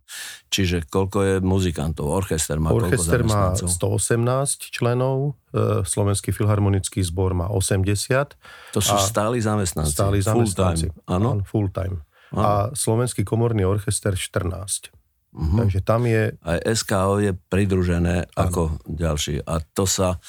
Čiže 0.51 0.91
koľko 0.91 1.19
je 1.23 1.35
muzikantov? 1.39 2.11
Orchester 2.11 2.59
má 2.59 2.75
Orchester 2.75 3.23
má 3.23 3.55
118 3.55 4.75
členov, 4.75 5.39
e, 5.55 5.87
Slovenský 5.87 6.35
filharmonický 6.35 6.99
zbor 7.07 7.39
má 7.39 7.47
80. 7.55 8.35
To 8.75 8.83
sú 8.83 8.99
stáli 8.99 9.39
zamestnanci. 9.39 9.95
Stáli 9.95 10.19
zamestnanci. 10.19 10.91
Áno? 11.07 11.47
Full 11.47 11.71
time. 11.71 12.03
A 12.37 12.75
Slovenský 12.77 13.25
komorný 13.25 13.65
orchester 13.65 14.13
14. 14.13 14.93
Uh-huh. 15.33 15.59
Takže 15.65 15.81
tam 15.85 16.05
je... 16.09 16.35
Aj 16.41 16.59
SKO 16.75 17.21
je 17.21 17.33
pridružené 17.37 18.29
ano. 18.33 18.37
ako 18.37 18.63
ďalší. 18.89 19.45
A 19.45 19.61
to 19.61 19.89
sa 19.89 20.21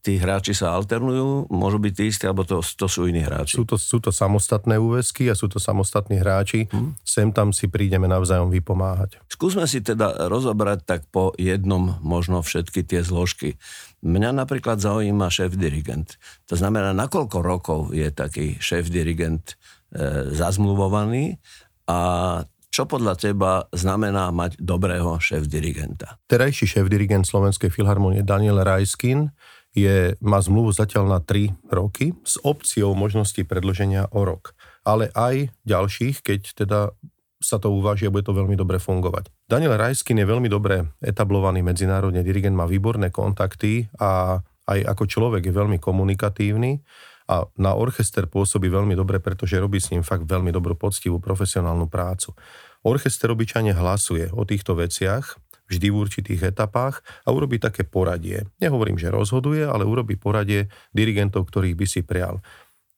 tí 0.00 0.16
hráči 0.16 0.56
sa 0.56 0.72
alternujú, 0.80 1.52
môžu 1.52 1.76
byť 1.76 1.92
tí 1.92 2.04
istí, 2.08 2.24
alebo 2.24 2.48
to, 2.48 2.64
to 2.64 2.88
sú 2.88 3.04
iní 3.04 3.20
hráči? 3.20 3.60
Sú 3.60 3.68
to, 3.68 3.76
sú 3.76 4.00
to 4.00 4.08
samostatné 4.08 4.80
úvesky 4.80 5.28
a 5.28 5.36
sú 5.36 5.52
to 5.52 5.60
samostatní 5.60 6.24
hráči. 6.24 6.72
Hmm. 6.72 6.96
Sem 7.04 7.28
tam 7.36 7.52
si 7.52 7.68
prídeme 7.68 8.08
navzájom 8.08 8.48
vypomáhať. 8.48 9.20
Skúsme 9.28 9.68
si 9.68 9.84
teda 9.84 10.28
rozobrať 10.32 10.88
tak 10.88 11.00
po 11.12 11.36
jednom 11.36 12.00
možno 12.00 12.40
všetky 12.40 12.80
tie 12.80 13.04
zložky. 13.04 13.60
Mňa 14.00 14.32
napríklad 14.32 14.80
zaujíma 14.80 15.28
šéf-dirigent. 15.28 16.16
To 16.48 16.56
znamená, 16.56 16.96
na 16.96 17.04
koľko 17.04 17.44
rokov 17.44 17.80
je 17.92 18.08
taký 18.08 18.56
šéf-dirigent 18.56 19.60
e, 19.90 20.32
zazmluvovaný 20.34 21.38
a 21.90 21.98
čo 22.70 22.86
podľa 22.86 23.18
teba 23.18 23.66
znamená 23.74 24.30
mať 24.30 24.62
dobrého 24.62 25.18
šéf-dirigenta? 25.18 26.22
Terajší 26.30 26.70
šéf-dirigent 26.78 27.26
Slovenskej 27.26 27.66
filharmonie 27.66 28.22
Daniel 28.22 28.62
Rajskin 28.62 29.34
je, 29.74 30.14
má 30.22 30.38
zmluvu 30.38 30.70
zatiaľ 30.70 31.10
na 31.10 31.18
3 31.18 31.50
roky 31.66 32.14
s 32.22 32.38
opciou 32.46 32.94
možnosti 32.94 33.42
predloženia 33.42 34.06
o 34.14 34.22
rok. 34.22 34.54
Ale 34.86 35.10
aj 35.18 35.50
ďalších, 35.66 36.22
keď 36.22 36.40
teda 36.54 36.80
sa 37.40 37.56
to 37.58 37.72
uváži 37.72 38.06
a 38.06 38.14
bude 38.14 38.22
to 38.22 38.36
veľmi 38.36 38.54
dobre 38.54 38.76
fungovať. 38.78 39.32
Daniel 39.50 39.74
Rajskin 39.74 40.20
je 40.20 40.28
veľmi 40.28 40.46
dobre 40.46 40.94
etablovaný 41.02 41.64
medzinárodne 41.64 42.20
dirigent, 42.20 42.54
má 42.54 42.68
výborné 42.68 43.08
kontakty 43.10 43.88
a 43.98 44.38
aj 44.70 44.80
ako 44.86 45.04
človek 45.08 45.42
je 45.50 45.56
veľmi 45.56 45.82
komunikatívny 45.82 46.78
a 47.30 47.46
na 47.54 47.78
orchester 47.78 48.26
pôsobí 48.26 48.66
veľmi 48.66 48.98
dobre, 48.98 49.22
pretože 49.22 49.54
robí 49.54 49.78
s 49.78 49.94
ním 49.94 50.02
fakt 50.02 50.26
veľmi 50.26 50.50
dobrú, 50.50 50.74
poctivú, 50.74 51.22
profesionálnu 51.22 51.86
prácu. 51.86 52.34
Orchester 52.82 53.30
obyčajne 53.30 53.70
hlasuje 53.70 54.34
o 54.34 54.42
týchto 54.42 54.74
veciach 54.74 55.38
vždy 55.70 55.86
v 55.94 55.96
určitých 56.02 56.50
etapách 56.50 57.06
a 57.22 57.30
urobí 57.30 57.62
také 57.62 57.86
poradie. 57.86 58.50
Nehovorím, 58.58 58.98
že 58.98 59.14
rozhoduje, 59.14 59.62
ale 59.62 59.86
urobí 59.86 60.18
poradie 60.18 60.66
dirigentov, 60.90 61.46
ktorých 61.46 61.78
by 61.78 61.86
si 61.86 62.02
prial. 62.02 62.42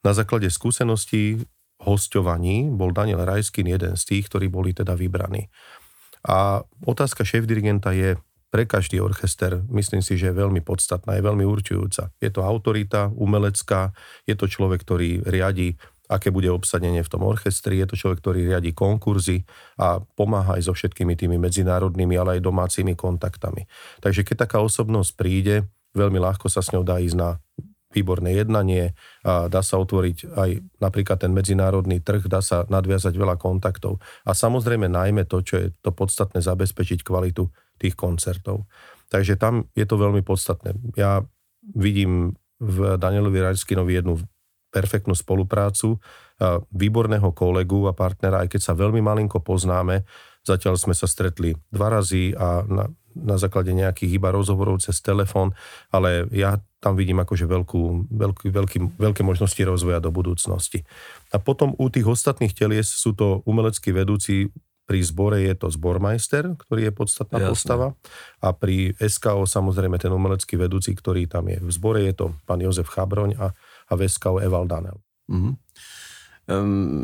Na 0.00 0.16
základe 0.16 0.48
skúseností 0.48 1.44
hostovaní 1.84 2.72
bol 2.72 2.96
Daniel 2.96 3.28
Rajskin 3.28 3.68
jeden 3.68 4.00
z 4.00 4.02
tých, 4.08 4.32
ktorí 4.32 4.48
boli 4.48 4.72
teda 4.72 4.96
vybraní. 4.96 5.52
A 6.24 6.64
otázka 6.88 7.28
šéf-dirigenta 7.28 7.92
je 7.92 8.16
pre 8.52 8.68
každý 8.68 9.00
orchester, 9.00 9.64
myslím 9.72 10.04
si, 10.04 10.20
že 10.20 10.28
je 10.28 10.36
veľmi 10.36 10.60
podstatná, 10.60 11.16
je 11.16 11.24
veľmi 11.24 11.40
určujúca. 11.48 12.12
Je 12.20 12.28
to 12.28 12.44
autorita 12.44 13.08
umelecká, 13.16 13.96
je 14.28 14.36
to 14.36 14.44
človek, 14.44 14.84
ktorý 14.84 15.24
riadi 15.24 15.80
aké 16.12 16.28
bude 16.28 16.52
obsadenie 16.52 17.00
v 17.00 17.08
tom 17.08 17.24
orchestri. 17.24 17.80
Je 17.80 17.88
to 17.88 17.96
človek, 17.96 18.20
ktorý 18.20 18.44
riadi 18.44 18.76
konkurzy 18.76 19.48
a 19.80 19.96
pomáha 20.12 20.60
aj 20.60 20.68
so 20.68 20.76
všetkými 20.76 21.16
tými 21.16 21.40
medzinárodnými, 21.40 22.12
ale 22.20 22.36
aj 22.36 22.44
domácimi 22.44 22.92
kontaktami. 22.92 23.64
Takže 24.04 24.20
keď 24.20 24.44
taká 24.44 24.60
osobnosť 24.60 25.16
príde, 25.16 25.64
veľmi 25.96 26.20
ľahko 26.20 26.52
sa 26.52 26.60
s 26.60 26.68
ňou 26.76 26.84
dá 26.84 27.00
ísť 27.00 27.16
na 27.16 27.40
výborné 27.92 28.32
jednanie, 28.36 28.96
a 29.20 29.52
dá 29.52 29.60
sa 29.60 29.76
otvoriť 29.76 30.32
aj 30.32 30.50
napríklad 30.80 31.20
ten 31.20 31.32
medzinárodný 31.32 32.00
trh, 32.00 32.24
dá 32.24 32.40
sa 32.40 32.64
nadviazať 32.68 33.12
veľa 33.12 33.36
kontaktov. 33.36 34.00
A 34.24 34.32
samozrejme 34.32 34.88
najmä 34.88 35.28
to, 35.28 35.44
čo 35.44 35.60
je 35.60 35.66
to 35.84 35.92
podstatné, 35.92 36.40
zabezpečiť 36.40 37.04
kvalitu 37.04 37.52
tých 37.78 37.94
koncertov. 37.96 38.66
Takže 39.12 39.36
tam 39.36 39.68
je 39.76 39.84
to 39.84 40.00
veľmi 40.00 40.24
podstatné. 40.24 40.72
Ja 40.96 41.20
vidím 41.62 42.40
v 42.62 42.96
Danielovi 42.96 43.42
Rajskinovi 43.42 44.00
jednu 44.00 44.22
perfektnú 44.72 45.12
spoluprácu, 45.12 46.00
výborného 46.72 47.28
kolegu 47.36 47.86
a 47.86 47.92
partnera, 47.92 48.40
aj 48.42 48.56
keď 48.56 48.60
sa 48.60 48.72
veľmi 48.72 49.04
malinko 49.04 49.44
poznáme. 49.44 50.08
Zatiaľ 50.42 50.80
sme 50.80 50.96
sa 50.96 51.06
stretli 51.06 51.54
dva 51.70 51.92
razy 51.92 52.34
a 52.34 52.66
na, 52.66 52.88
na 53.14 53.36
základe 53.38 53.70
nejakých 53.70 54.16
iba 54.18 54.34
rozhovorov 54.34 54.82
cez 54.82 54.98
telefón, 55.04 55.54
ale 55.92 56.26
ja 56.34 56.58
tam 56.82 56.98
vidím 56.98 57.22
akože 57.22 57.46
veľkú, 57.46 58.10
veľký, 58.10 58.46
veľký, 58.50 58.78
veľké 58.98 59.22
možnosti 59.22 59.62
rozvoja 59.62 60.02
do 60.02 60.10
budúcnosti. 60.10 60.82
A 61.30 61.38
potom 61.38 61.78
u 61.78 61.86
tých 61.92 62.10
ostatných 62.10 62.56
telies 62.56 62.90
sú 62.90 63.14
to 63.14 63.44
umeleckí 63.46 63.94
vedúci, 63.94 64.50
pri 64.92 65.00
zbore 65.00 65.40
je 65.40 65.56
to 65.56 65.72
zbormajster, 65.72 66.52
ktorý 66.68 66.80
je 66.84 66.92
podstatná 66.92 67.40
Jasne. 67.40 67.48
postava 67.48 67.88
a 68.44 68.52
pri 68.52 68.92
SKO 69.00 69.48
samozrejme 69.48 69.96
ten 69.96 70.12
umelecký 70.12 70.60
vedúci, 70.60 70.92
ktorý 70.92 71.24
tam 71.24 71.48
je. 71.48 71.64
V 71.64 71.70
zbore 71.72 72.04
je 72.04 72.12
to 72.12 72.36
pán 72.44 72.60
Jozef 72.60 72.92
Chabroň 72.92 73.40
a, 73.40 73.56
a 73.88 73.92
v 73.96 74.04
SKO 74.04 74.44
Eval 74.44 74.68
Danel. 74.68 75.00
Mm-hmm. 75.32 75.54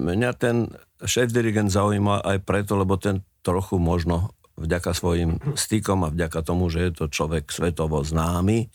Mňa 0.05 0.31
ten 0.37 0.69
šéf-dirigent 1.01 1.73
zaujíma 1.73 2.21
aj 2.29 2.45
preto, 2.45 2.77
lebo 2.77 3.01
ten 3.01 3.25
trochu 3.41 3.81
možno 3.81 4.37
vďaka 4.61 4.93
svojim 4.93 5.41
stykom 5.57 6.05
a 6.05 6.13
vďaka 6.13 6.45
tomu, 6.45 6.69
že 6.69 6.85
je 6.85 6.93
to 6.93 7.05
človek 7.09 7.49
svetovo 7.49 8.05
známy, 8.05 8.69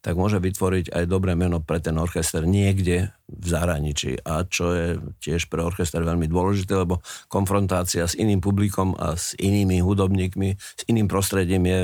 tak 0.00 0.16
môže 0.16 0.40
vytvoriť 0.40 0.96
aj 0.96 1.04
dobré 1.04 1.36
meno 1.36 1.60
pre 1.60 1.76
ten 1.76 1.96
orchester 2.00 2.48
niekde 2.48 3.12
v 3.28 3.44
zahraničí. 3.44 4.24
A 4.24 4.48
čo 4.48 4.72
je 4.72 4.86
tiež 5.20 5.52
pre 5.52 5.60
orchester 5.60 6.00
veľmi 6.00 6.24
dôležité, 6.24 6.72
lebo 6.72 7.04
konfrontácia 7.28 8.08
s 8.08 8.16
iným 8.16 8.40
publikom 8.40 8.96
a 8.96 9.14
s 9.14 9.36
inými 9.36 9.84
hudobníkmi, 9.84 10.56
s 10.56 10.82
iným 10.88 11.04
prostredím 11.04 11.68
je 11.68 11.80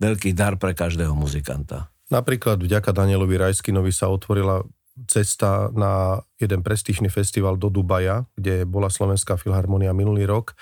veľký 0.00 0.32
dar 0.32 0.56
pre 0.56 0.72
každého 0.72 1.12
muzikanta. 1.12 1.92
Napríklad 2.08 2.64
vďaka 2.64 2.88
Danielovi 2.96 3.36
Rajskinovi 3.36 3.92
sa 3.92 4.08
otvorila 4.08 4.64
cesta 5.04 5.68
na 5.70 6.24
jeden 6.40 6.64
prestížny 6.64 7.12
festival 7.12 7.60
do 7.60 7.68
Dubaja, 7.68 8.24
kde 8.34 8.64
bola 8.64 8.88
Slovenská 8.88 9.36
filharmonia 9.36 9.92
minulý 9.92 10.24
rok 10.24 10.56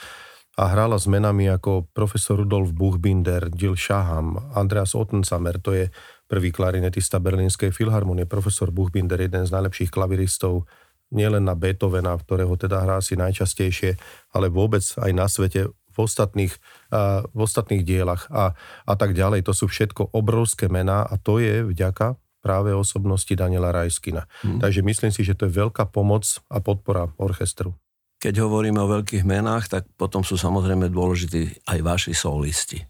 a 0.57 0.73
hrála 0.73 0.97
s 0.97 1.05
menami 1.05 1.53
ako 1.53 1.89
profesor 1.93 2.41
Rudolf 2.41 2.73
Buchbinder, 2.73 3.53
Jill 3.53 3.77
Shaham, 3.77 4.41
Andreas 4.57 4.97
Ottensamer, 4.97 5.61
to 5.61 5.77
je 5.77 5.85
prvý 6.27 6.51
klarinetista 6.51 7.23
Berlínskej 7.23 7.71
filharmonie, 7.71 8.27
profesor 8.27 8.75
Buchbinder, 8.75 9.19
jeden 9.19 9.47
z 9.47 9.55
najlepších 9.55 9.91
klaviristov 9.91 10.67
nielen 11.15 11.47
na 11.47 11.55
Beethovena, 11.55 12.19
ktorého 12.19 12.59
teda 12.59 12.83
hrá 12.83 12.99
si 12.99 13.15
najčastejšie, 13.15 13.95
ale 14.35 14.51
vôbec 14.51 14.83
aj 14.83 15.11
na 15.15 15.31
svete 15.31 15.71
v 15.71 15.97
ostatných, 15.97 16.53
uh, 16.93 17.25
v 17.31 17.39
ostatných 17.41 17.87
dielach 17.87 18.29
a, 18.29 18.53
a 18.85 18.95
tak 18.99 19.17
ďalej. 19.17 19.47
To 19.49 19.57
sú 19.57 19.71
všetko 19.71 20.13
obrovské 20.13 20.69
mená 20.69 21.07
a 21.07 21.15
to 21.17 21.41
je 21.41 21.65
vďaka 21.65 22.21
práve 22.45 22.71
osobnosti 22.71 23.33
Daniela 23.33 23.75
Rajskina. 23.75 24.29
Hmm. 24.45 24.63
Takže 24.63 24.85
myslím 24.85 25.11
si, 25.11 25.27
že 25.27 25.35
to 25.35 25.49
je 25.49 25.57
veľká 25.57 25.89
pomoc 25.91 26.27
a 26.47 26.63
podpora 26.63 27.11
orchestru. 27.19 27.75
Keď 28.23 28.43
hovoríme 28.43 28.79
o 28.79 28.93
veľkých 29.01 29.27
menách, 29.27 29.67
tak 29.73 29.83
potom 29.99 30.23
sú 30.23 30.39
samozrejme 30.39 30.89
dôležití 30.91 31.67
aj 31.67 31.79
vaši 31.83 32.13
solisti. 32.15 32.87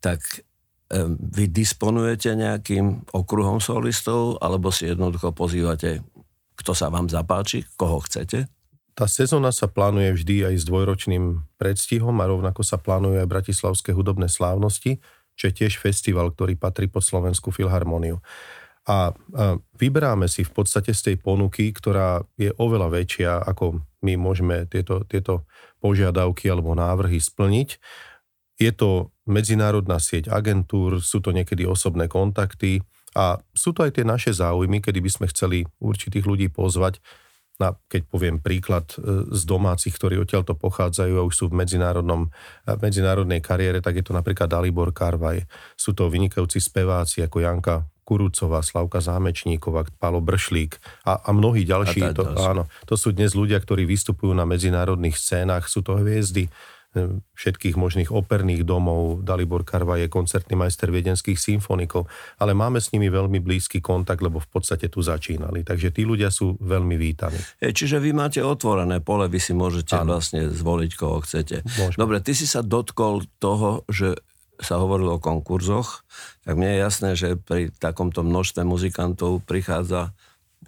Tak 0.00 0.20
vy 1.18 1.44
disponujete 1.50 2.38
nejakým 2.38 3.10
okruhom 3.10 3.58
solistov, 3.58 4.38
alebo 4.38 4.70
si 4.70 4.86
jednoducho 4.86 5.34
pozývate, 5.34 6.06
kto 6.54 6.72
sa 6.72 6.88
vám 6.88 7.10
zapáči, 7.10 7.66
koho 7.74 7.98
chcete? 8.06 8.46
Tá 8.96 9.04
sezóna 9.04 9.52
sa 9.52 9.68
plánuje 9.68 10.16
vždy 10.16 10.36
aj 10.48 10.54
s 10.56 10.64
dvojročným 10.64 11.44
predstihom 11.60 12.16
a 12.22 12.30
rovnako 12.30 12.64
sa 12.64 12.80
plánuje 12.80 13.20
aj 13.20 13.28
Bratislavské 13.28 13.92
hudobné 13.92 14.30
slávnosti, 14.30 15.04
čo 15.36 15.52
je 15.52 15.56
tiež 15.58 15.76
festival, 15.76 16.32
ktorý 16.32 16.56
patrí 16.56 16.88
pod 16.88 17.04
Slovenskú 17.04 17.52
filharmóniu. 17.52 18.24
A, 18.88 19.12
vyberáme 19.76 20.30
si 20.30 20.46
v 20.46 20.52
podstate 20.54 20.94
z 20.96 21.12
tej 21.12 21.16
ponuky, 21.20 21.74
ktorá 21.74 22.24
je 22.40 22.54
oveľa 22.56 22.88
väčšia, 22.94 23.44
ako 23.44 23.84
my 24.06 24.14
môžeme 24.16 24.64
tieto, 24.70 25.04
tieto 25.04 25.44
požiadavky 25.82 26.48
alebo 26.48 26.72
návrhy 26.72 27.18
splniť. 27.18 27.76
Je 28.56 28.72
to 28.72 29.12
medzinárodná 29.28 30.00
sieť 30.00 30.32
agentúr, 30.32 31.04
sú 31.04 31.20
to 31.20 31.34
niekedy 31.34 31.68
osobné 31.68 32.08
kontakty 32.08 32.80
a 33.16 33.40
sú 33.56 33.72
to 33.72 33.84
aj 33.84 34.00
tie 34.00 34.04
naše 34.04 34.32
záujmy, 34.32 34.80
kedy 34.84 35.00
by 35.00 35.10
sme 35.12 35.26
chceli 35.32 35.64
určitých 35.80 36.24
ľudí 36.24 36.48
pozvať, 36.52 37.00
na, 37.56 37.72
keď 37.88 38.02
poviem 38.04 38.36
príklad 38.36 38.92
e, 38.96 39.32
z 39.32 39.42
domácich, 39.48 39.96
ktorí 39.96 40.20
odtiaľto 40.20 40.52
pochádzajú 40.52 41.14
a 41.16 41.26
už 41.26 41.34
sú 41.34 41.44
v 41.48 41.64
medzinárodnom, 41.64 42.28
v 42.68 42.80
medzinárodnej 42.84 43.40
kariére, 43.40 43.80
tak 43.80 43.96
je 43.96 44.04
to 44.04 44.12
napríklad 44.12 44.52
Dalibor 44.52 44.92
Karvaj. 44.92 45.48
Sú 45.72 45.96
to 45.96 46.12
vynikajúci 46.12 46.60
speváci 46.60 47.24
ako 47.24 47.40
Janka 47.40 47.88
Kurucová, 48.06 48.62
Slavka 48.62 49.00
Zámečníková, 49.02 49.88
Pálo 49.98 50.22
Bršlík 50.22 50.78
a, 51.08 51.18
a 51.26 51.30
mnohí 51.32 51.64
ďalší. 51.64 52.06
A 52.06 52.14
to, 52.14 52.28
áno, 52.38 52.68
to 52.86 52.94
sú 52.94 53.10
dnes 53.10 53.32
ľudia, 53.32 53.58
ktorí 53.58 53.88
vystupujú 53.88 54.30
na 54.36 54.44
medzinárodných 54.44 55.16
scénach, 55.16 55.66
sú 55.66 55.80
to 55.80 55.96
hviezdy 55.96 56.46
e, 56.46 56.50
všetkých 57.36 57.76
možných 57.76 58.10
operných 58.10 58.64
domov. 58.64 59.22
Dalibor 59.22 59.62
Karva 59.62 60.00
je 60.00 60.08
koncertný 60.08 60.56
majster 60.56 60.88
viedenských 60.88 61.36
symfonikov, 61.36 62.08
ale 62.40 62.56
máme 62.56 62.80
s 62.80 62.90
nimi 62.96 63.12
veľmi 63.12 63.38
blízky 63.38 63.84
kontakt, 63.84 64.24
lebo 64.24 64.40
v 64.40 64.48
podstate 64.48 64.88
tu 64.88 65.04
začínali. 65.04 65.62
Takže 65.62 65.92
tí 65.92 66.08
ľudia 66.08 66.32
sú 66.32 66.56
veľmi 66.58 66.96
vítaní. 66.96 67.38
E, 67.60 67.70
čiže 67.70 68.00
vy 68.00 68.16
máte 68.16 68.40
otvorené 68.40 69.04
pole, 69.04 69.28
vy 69.28 69.38
si 69.38 69.52
môžete 69.52 69.96
ano. 70.00 70.16
vlastne 70.16 70.48
zvoliť, 70.48 70.90
koho 70.96 71.20
chcete. 71.22 71.62
Môžeme. 71.76 72.00
Dobre, 72.00 72.16
ty 72.24 72.32
si 72.32 72.48
sa 72.48 72.64
dotkol 72.64 73.28
toho, 73.38 73.84
že 73.92 74.16
sa 74.56 74.80
hovorilo 74.80 75.20
o 75.20 75.22
konkurzoch, 75.22 76.04
tak 76.48 76.56
mne 76.56 76.72
je 76.72 76.78
jasné, 76.80 77.10
že 77.12 77.28
pri 77.36 77.68
takomto 77.76 78.24
množstve 78.24 78.64
muzikantov 78.64 79.44
prichádza 79.44 80.16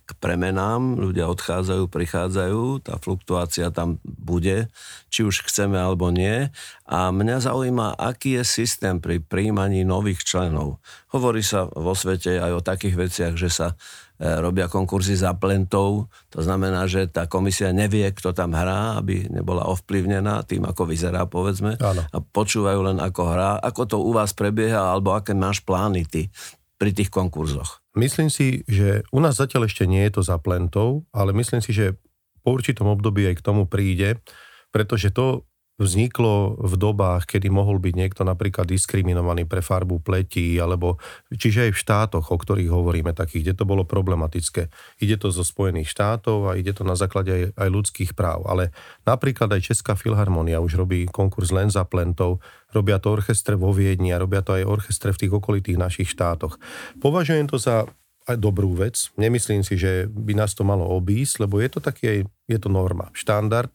k 0.08 0.16
premenám, 0.16 0.96
ľudia 0.96 1.28
odchádzajú, 1.28 1.84
prichádzajú, 1.92 2.80
tá 2.80 2.96
fluktuácia 2.96 3.68
tam 3.68 4.00
bude, 4.04 4.72
či 5.12 5.20
už 5.20 5.44
chceme 5.44 5.76
alebo 5.76 6.08
nie. 6.08 6.48
A 6.88 7.12
mňa 7.12 7.44
zaujíma, 7.44 7.92
aký 8.00 8.40
je 8.40 8.44
systém 8.48 9.04
pri 9.04 9.20
príjmaní 9.20 9.84
nových 9.84 10.24
členov. 10.24 10.80
Hovorí 11.12 11.44
sa 11.44 11.68
vo 11.68 11.92
svete 11.92 12.40
aj 12.40 12.52
o 12.56 12.64
takých 12.64 12.96
veciach, 12.96 13.34
že 13.36 13.52
sa 13.52 13.76
e, 14.16 14.32
robia 14.40 14.64
konkurzy 14.64 15.12
za 15.12 15.36
plentov, 15.36 16.08
to 16.32 16.40
znamená, 16.40 16.88
že 16.88 17.04
tá 17.12 17.28
komisia 17.28 17.68
nevie, 17.76 18.08
kto 18.08 18.32
tam 18.32 18.56
hrá, 18.56 18.96
aby 18.96 19.28
nebola 19.28 19.68
ovplyvnená 19.68 20.40
tým, 20.48 20.64
ako 20.64 20.88
vyzerá, 20.88 21.28
povedzme, 21.28 21.76
Áno. 21.84 22.00
a 22.08 22.16
počúvajú 22.24 22.80
len, 22.92 22.96
ako 22.96 23.22
hrá. 23.28 23.60
Ako 23.60 23.84
to 23.84 23.96
u 24.00 24.16
vás 24.16 24.32
prebieha, 24.32 24.88
alebo 24.88 25.12
aké 25.12 25.36
máš 25.36 25.60
plány 25.60 26.08
ty 26.08 26.32
pri 26.78 26.94
tých 26.94 27.10
konkurzoch? 27.10 27.82
Myslím 27.98 28.30
si, 28.30 28.62
že 28.70 29.02
u 29.10 29.18
nás 29.18 29.34
zatiaľ 29.36 29.66
ešte 29.66 29.84
nie 29.84 30.06
je 30.06 30.18
to 30.18 30.22
za 30.22 30.38
plentou, 30.38 31.04
ale 31.10 31.34
myslím 31.34 31.58
si, 31.58 31.74
že 31.74 31.98
po 32.46 32.54
určitom 32.54 32.86
období 32.86 33.26
aj 33.26 33.42
k 33.42 33.44
tomu 33.44 33.66
príde, 33.66 34.22
pretože 34.70 35.10
to 35.10 35.47
vzniklo 35.78 36.58
v 36.58 36.74
dobách, 36.74 37.30
kedy 37.30 37.54
mohol 37.54 37.78
byť 37.78 37.94
niekto 37.94 38.22
napríklad 38.26 38.66
diskriminovaný 38.66 39.46
pre 39.46 39.62
farbu 39.62 40.02
pleti, 40.02 40.58
alebo 40.58 40.98
čiže 41.30 41.70
aj 41.70 41.72
v 41.72 41.80
štátoch, 41.80 42.26
o 42.34 42.36
ktorých 42.36 42.68
hovoríme, 42.68 43.14
takých, 43.14 43.48
kde 43.48 43.54
to 43.62 43.64
bolo 43.64 43.86
problematické. 43.86 44.68
Ide 44.98 45.16
to 45.22 45.30
zo 45.30 45.46
Spojených 45.46 45.88
štátov 45.94 46.50
a 46.50 46.58
ide 46.58 46.74
to 46.74 46.82
na 46.82 46.98
základe 46.98 47.30
aj, 47.30 47.42
aj 47.54 47.68
ľudských 47.70 48.10
práv. 48.18 48.42
Ale 48.50 48.74
napríklad 49.06 49.54
aj 49.54 49.70
Česká 49.70 49.94
filharmonia 49.94 50.58
už 50.58 50.82
robí 50.82 51.06
konkurs 51.06 51.54
len 51.54 51.70
za 51.70 51.86
plentov, 51.86 52.42
robia 52.74 52.98
to 52.98 53.14
orchestre 53.14 53.54
vo 53.54 53.70
Viedni 53.70 54.10
a 54.10 54.18
robia 54.18 54.42
to 54.42 54.58
aj 54.58 54.66
orchestre 54.66 55.14
v 55.14 55.20
tých 55.24 55.32
okolitých 55.32 55.78
našich 55.78 56.10
štátoch. 56.10 56.58
Považujem 56.98 57.46
to 57.46 57.56
za 57.56 57.86
aj 58.28 58.38
dobrú 58.38 58.76
vec. 58.76 59.08
Nemyslím 59.16 59.64
si, 59.64 59.80
že 59.80 60.06
by 60.12 60.36
nás 60.36 60.52
to 60.52 60.62
malo 60.62 60.84
obísť, 60.84 61.48
lebo 61.48 61.58
je 61.58 61.68
to 61.72 61.80
taký 61.80 62.28
je 62.48 62.58
to 62.60 62.72
norma, 62.72 63.12
štandard, 63.12 63.72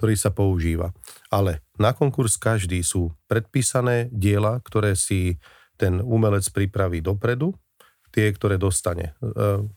ktorý 0.00 0.14
sa 0.16 0.32
používa. 0.32 0.92
Ale 1.28 1.60
na 1.76 1.92
konkurs 1.92 2.40
každý 2.40 2.80
sú 2.80 3.12
predpísané 3.28 4.08
diela, 4.12 4.60
ktoré 4.64 4.96
si 4.96 5.36
ten 5.76 6.00
umelec 6.00 6.48
pripraví 6.48 7.04
dopredu, 7.04 7.52
tie, 8.14 8.30
ktoré 8.30 8.54
dostane 8.62 9.18
e, 9.18 9.32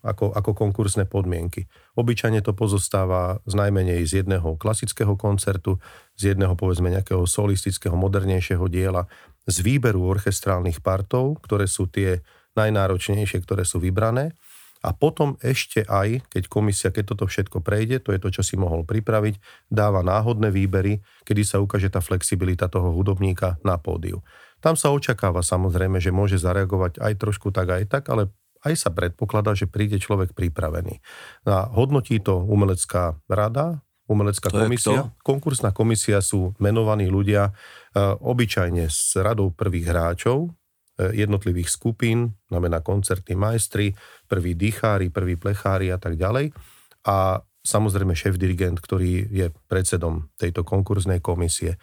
ako, 0.05 0.29
ako 0.29 0.51
konkursné 0.53 1.09
podmienky. 1.09 1.65
Obyčajne 1.97 2.45
to 2.45 2.53
pozostáva 2.53 3.41
z 3.49 3.53
najmenej 3.57 4.05
z 4.05 4.21
jedného 4.21 4.53
klasického 4.61 5.17
koncertu, 5.17 5.81
z 6.13 6.37
jedného 6.37 6.53
povedzme 6.53 6.93
nejakého 6.93 7.25
solistického, 7.25 7.97
modernejšieho 7.97 8.69
diela, 8.69 9.09
z 9.49 9.57
výberu 9.65 10.05
orchestrálnych 10.05 10.85
partov, 10.85 11.41
ktoré 11.41 11.65
sú 11.65 11.89
tie 11.89 12.21
najnáročnejšie, 12.57 13.45
ktoré 13.45 13.63
sú 13.63 13.77
vybrané. 13.77 14.33
A 14.85 14.93
potom 14.93 15.41
ešte 15.41 15.81
aj, 15.89 16.21
keď 16.29 16.43
komisia, 16.49 16.93
keď 16.93 17.13
toto 17.13 17.25
všetko 17.25 17.65
prejde, 17.65 17.97
to 17.97 18.13
je 18.13 18.21
to, 18.21 18.29
čo 18.29 18.41
si 18.45 18.55
mohol 18.57 18.85
pripraviť, 18.85 19.41
dáva 19.73 20.05
náhodné 20.05 20.53
výbery, 20.53 21.01
kedy 21.25 21.41
sa 21.41 21.57
ukáže 21.57 21.89
tá 21.89 21.97
flexibilita 21.97 22.69
toho 22.69 22.93
hudobníka 22.93 23.57
na 23.65 23.81
pódiu. 23.81 24.21
Tam 24.61 24.77
sa 24.77 24.93
očakáva 24.93 25.41
samozrejme, 25.41 25.97
že 25.97 26.13
môže 26.13 26.37
zareagovať 26.37 27.01
aj 27.01 27.13
trošku 27.17 27.49
tak, 27.49 27.73
aj 27.73 27.83
tak, 27.89 28.03
ale 28.09 28.29
aj 28.65 28.73
sa 28.77 28.89
predpokladá, 28.89 29.53
že 29.53 29.69
príde 29.69 30.01
človek 30.01 30.33
pripravený. 30.33 31.01
A 31.45 31.69
hodnotí 31.69 32.17
to 32.21 32.41
umelecká 32.41 33.17
rada, 33.29 33.85
umelecká 34.09 34.49
to 34.49 34.65
komisia. 34.65 35.13
Konkursná 35.21 35.69
komisia 35.75 36.23
sú 36.23 36.57
menovaní 36.57 37.05
ľudia 37.11 37.51
e, 37.51 38.01
obyčajne 38.01 38.89
s 38.89 39.13
radou 39.19 39.53
prvých 39.53 39.93
hráčov, 39.93 40.49
jednotlivých 40.97 41.69
skupín, 41.69 42.33
znamená 42.49 42.81
koncertní 42.81 43.37
majstri, 43.37 43.93
prví 44.25 44.57
dýchári, 44.57 45.13
prví 45.13 45.37
plechári 45.37 45.93
a 45.93 46.01
tak 46.01 46.17
ďalej. 46.17 46.51
A 47.05 47.41
samozrejme 47.61 48.17
šéf-dirigent, 48.17 48.81
ktorý 48.81 49.29
je 49.29 49.47
predsedom 49.69 50.31
tejto 50.39 50.65
konkurznej 50.65 51.21
komisie. 51.21 51.77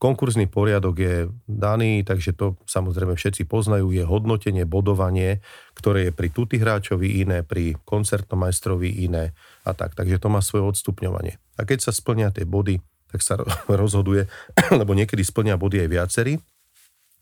Konkurzný 0.00 0.48
poriadok 0.48 0.96
je 0.96 1.16
daný, 1.44 2.08
takže 2.08 2.32
to 2.32 2.56
samozrejme 2.64 3.20
všetci 3.20 3.44
poznajú, 3.44 3.92
je 3.92 4.00
hodnotenie, 4.00 4.64
bodovanie, 4.64 5.44
ktoré 5.76 6.08
je 6.08 6.12
pri 6.16 6.32
tuty 6.32 6.56
hráčovi 6.56 7.20
iné, 7.20 7.44
pri 7.44 7.76
koncertnom 7.84 8.40
majstrovi 8.40 9.04
iné 9.04 9.36
a 9.68 9.76
tak. 9.76 9.92
Takže 9.92 10.16
to 10.16 10.32
má 10.32 10.40
svoje 10.40 10.64
odstupňovanie. 10.72 11.36
A 11.60 11.68
keď 11.68 11.84
sa 11.84 11.92
splnia 11.92 12.32
tie 12.32 12.48
body, 12.48 12.80
tak 13.12 13.20
sa 13.20 13.36
rozhoduje, 13.68 14.24
lebo 14.80 14.96
niekedy 14.96 15.20
splnia 15.20 15.60
body 15.60 15.84
aj 15.84 15.88
viacerí, 15.92 16.32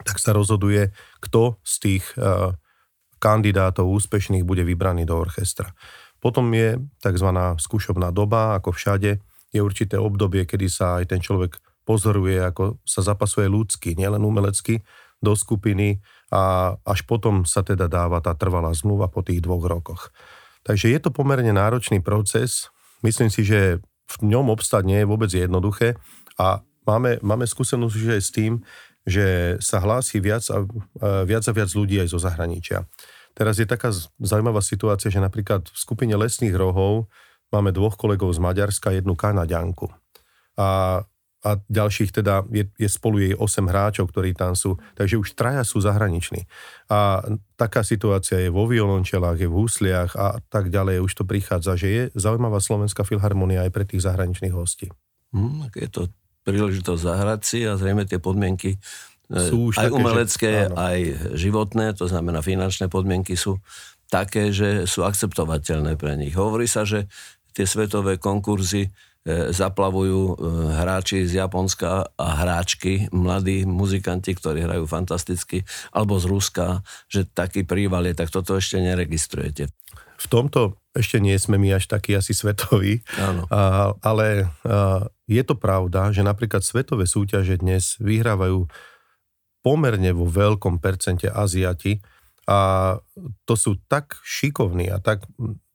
tak 0.02 0.22
sa 0.22 0.30
rozhoduje, 0.34 0.94
kto 1.18 1.58
z 1.66 1.74
tých 1.78 2.04
uh, 2.14 2.54
kandidátov 3.18 3.86
úspešných 3.88 4.46
bude 4.46 4.62
vybraný 4.62 5.06
do 5.06 5.18
orchestra. 5.18 5.74
Potom 6.18 6.50
je 6.54 6.78
tzv. 7.02 7.28
skúšobná 7.58 8.10
doba, 8.10 8.58
ako 8.58 8.74
všade, 8.74 9.18
je 9.54 9.60
určité 9.62 9.96
obdobie, 9.96 10.44
kedy 10.44 10.66
sa 10.68 11.02
aj 11.02 11.14
ten 11.14 11.20
človek 11.22 11.58
pozoruje, 11.86 12.36
ako 12.42 12.82
sa 12.84 13.00
zapasuje 13.00 13.48
ľudsky, 13.48 13.96
nielen 13.96 14.20
umelecky, 14.20 14.84
do 15.18 15.34
skupiny 15.34 15.98
a 16.30 16.74
až 16.86 17.02
potom 17.02 17.42
sa 17.42 17.66
teda 17.66 17.90
dáva 17.90 18.22
tá 18.22 18.36
trvalá 18.38 18.70
zmluva 18.70 19.10
po 19.10 19.26
tých 19.26 19.42
dvoch 19.42 19.66
rokoch. 19.66 20.14
Takže 20.62 20.94
je 20.94 21.00
to 21.02 21.10
pomerne 21.10 21.50
náročný 21.50 21.98
proces. 21.98 22.70
Myslím 23.02 23.32
si, 23.32 23.42
že 23.42 23.82
v 24.08 24.16
ňom 24.22 24.52
obstať 24.52 24.86
nie 24.86 25.02
je 25.02 25.10
vôbec 25.10 25.30
jednoduché 25.32 25.98
a 26.38 26.62
máme, 26.86 27.18
máme 27.20 27.44
skúsenosť 27.50 27.94
že 27.98 28.16
s 28.22 28.30
tým, 28.30 28.62
že 29.08 29.56
sa 29.58 29.80
hlási 29.80 30.20
viac 30.20 30.44
a, 30.52 30.62
viac 31.24 31.44
a 31.48 31.52
viac 31.56 31.70
ľudí 31.72 31.96
aj 31.98 32.12
zo 32.12 32.20
zahraničia. 32.20 32.84
Teraz 33.32 33.56
je 33.56 33.66
taká 33.66 33.88
zaujímavá 34.20 34.60
situácia, 34.60 35.08
že 35.08 35.22
napríklad 35.22 35.66
v 35.66 35.76
skupine 35.78 36.12
lesných 36.12 36.52
rohov 36.52 37.08
máme 37.48 37.72
dvoch 37.72 37.96
kolegov 37.96 38.30
z 38.36 38.44
Maďarska, 38.44 38.92
jednu 38.92 39.16
Kanaďanku. 39.16 39.88
A 40.58 41.00
a 41.46 41.54
ďalších 41.70 42.10
teda 42.10 42.42
je, 42.50 42.66
je 42.74 42.88
spolu 42.90 43.22
jej 43.22 43.34
8 43.38 43.70
hráčov, 43.70 44.10
ktorí 44.10 44.34
tam 44.34 44.58
sú, 44.58 44.74
takže 44.98 45.22
už 45.22 45.38
traja 45.38 45.62
sú 45.62 45.78
zahraniční. 45.78 46.50
A 46.90 47.22
taká 47.54 47.86
situácia 47.86 48.42
je 48.42 48.50
vo 48.50 48.66
violončelách, 48.66 49.38
je 49.38 49.46
v 49.46 49.54
húsliach 49.54 50.18
a 50.18 50.42
tak 50.50 50.74
ďalej, 50.74 50.98
už 51.06 51.14
to 51.14 51.22
prichádza, 51.22 51.78
že 51.78 51.88
je 51.88 52.02
zaujímavá 52.18 52.58
slovenská 52.58 53.06
filharmonia 53.06 53.62
aj 53.62 53.70
pre 53.70 53.86
tých 53.86 54.02
zahraničných 54.02 54.54
hostí. 54.54 54.90
Hmm, 55.30 55.70
je 55.78 55.86
to 55.86 56.10
príležitosť 56.48 57.00
zahrať 57.04 57.40
si 57.44 57.58
a 57.68 57.76
zrejme 57.76 58.08
tie 58.08 58.16
podmienky 58.16 58.76
e, 58.76 58.78
sú 59.36 59.68
aj 59.76 59.92
také, 59.92 59.92
umelecké, 59.92 60.52
že, 60.64 60.72
aj 60.72 60.98
životné, 61.36 61.86
to 61.92 62.08
znamená 62.08 62.40
finančné 62.40 62.88
podmienky 62.88 63.36
sú 63.36 63.60
také, 64.08 64.48
že 64.56 64.88
sú 64.88 65.04
akceptovateľné 65.04 66.00
pre 66.00 66.16
nich. 66.16 66.32
Hovorí 66.32 66.64
sa, 66.64 66.88
že 66.88 67.04
tie 67.52 67.68
svetové 67.68 68.16
konkurzy 68.16 68.88
E, 69.28 69.52
zaplavujú 69.52 70.20
e, 70.24 70.34
hráči 70.72 71.28
z 71.28 71.44
Japonska 71.44 72.16
a 72.16 72.26
hráčky, 72.40 73.12
mladí 73.12 73.68
muzikanti, 73.68 74.32
ktorí 74.32 74.64
hrajú 74.64 74.88
fantasticky, 74.88 75.68
alebo 75.92 76.16
z 76.16 76.24
Ruska, 76.32 76.80
že 77.12 77.28
taký 77.28 77.68
príval 77.68 78.08
je, 78.08 78.16
tak 78.16 78.32
toto 78.32 78.56
ešte 78.56 78.80
neregistrujete. 78.80 79.68
V 80.16 80.26
tomto 80.32 80.80
ešte 80.98 81.22
nie 81.22 81.38
sme 81.38 81.56
my 81.56 81.78
až 81.78 81.86
takí 81.86 82.18
asi 82.18 82.34
svetoví, 82.34 83.06
Áno. 83.14 83.46
A, 83.48 83.94
ale 84.02 84.50
a, 84.66 85.06
je 85.30 85.42
to 85.46 85.54
pravda, 85.54 86.10
že 86.10 86.26
napríklad 86.26 86.66
svetové 86.66 87.06
súťaže 87.06 87.62
dnes 87.62 87.94
vyhrávajú 88.02 88.66
pomerne 89.62 90.10
vo 90.10 90.26
veľkom 90.26 90.82
percente 90.82 91.30
Aziati 91.30 92.02
a 92.48 92.96
to 93.44 93.54
sú 93.54 93.76
tak 93.86 94.16
šikovní 94.24 94.88
a 94.88 94.98
tak 94.98 95.28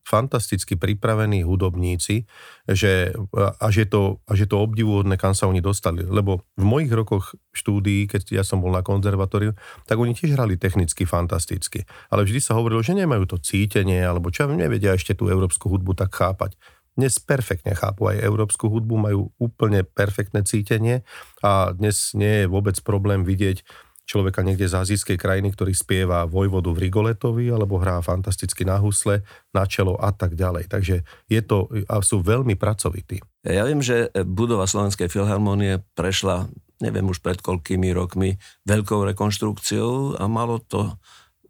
fantasticky 0.04 0.76
pripravení 0.76 1.48
hudobníci, 1.48 2.28
že 2.68 3.16
až 3.60 3.74
je, 3.84 3.88
to, 3.88 4.02
až 4.28 4.46
je 4.46 4.50
to 4.52 4.60
obdivuhodné, 4.60 5.16
kam 5.16 5.32
sa 5.32 5.48
oni 5.48 5.64
dostali. 5.64 6.04
Lebo 6.04 6.44
v 6.60 6.64
mojich 6.68 6.92
rokoch 6.92 7.34
štúdií, 7.56 8.06
keď 8.06 8.36
ja 8.36 8.44
som 8.44 8.60
bol 8.60 8.76
na 8.76 8.84
konzervatóriu, 8.84 9.56
tak 9.88 9.96
oni 9.96 10.12
tiež 10.12 10.36
hrali 10.36 10.60
technicky 10.60 11.08
fantasticky. 11.08 11.88
Ale 12.12 12.28
vždy 12.28 12.40
sa 12.44 12.60
hovorilo, 12.60 12.84
že 12.84 13.00
nemajú 13.00 13.24
to 13.26 13.38
cítenie, 13.40 14.04
alebo 14.04 14.30
čo 14.30 14.46
nevedia 14.52 14.94
ešte 14.94 15.16
tú 15.16 15.32
európsku 15.32 15.72
hudbu 15.72 15.96
tak 15.96 16.12
chápať. 16.14 16.60
Dnes 16.94 17.18
perfektne 17.18 17.74
chápu 17.74 18.06
aj 18.06 18.22
európsku 18.22 18.70
hudbu, 18.70 18.96
majú 19.02 19.34
úplne 19.42 19.82
perfektné 19.82 20.46
cítenie 20.46 21.02
a 21.42 21.74
dnes 21.74 22.14
nie 22.14 22.46
je 22.46 22.52
vôbec 22.52 22.78
problém 22.86 23.26
vidieť 23.26 23.66
človeka 24.04 24.44
niekde 24.44 24.68
z 24.68 24.76
azijskej 24.76 25.18
krajiny, 25.18 25.56
ktorý 25.56 25.72
spieva 25.72 26.28
Vojvodu 26.28 26.72
v 26.76 26.88
Rigoletovi 26.88 27.48
alebo 27.50 27.80
hrá 27.80 28.04
fantasticky 28.04 28.68
na 28.68 28.78
husle, 28.80 29.24
na 29.56 29.64
čelo 29.64 29.96
a 29.96 30.12
tak 30.12 30.36
ďalej. 30.36 30.68
Takže 30.68 30.96
je 31.32 31.42
to, 31.42 31.72
a 31.88 32.04
sú 32.04 32.20
veľmi 32.20 32.60
pracovití. 32.60 33.24
Ja 33.48 33.68
viem, 33.68 33.84
že 33.84 34.12
budova 34.24 34.68
Slovenskej 34.68 35.08
filharmonie 35.08 35.84
prešla, 35.96 36.52
neviem 36.84 37.08
už 37.08 37.24
pred 37.24 37.40
koľkými 37.40 37.92
rokmi, 37.96 38.40
veľkou 38.68 39.08
rekonštrukciou 39.16 40.20
a 40.20 40.24
malo 40.28 40.60
to 40.60 40.96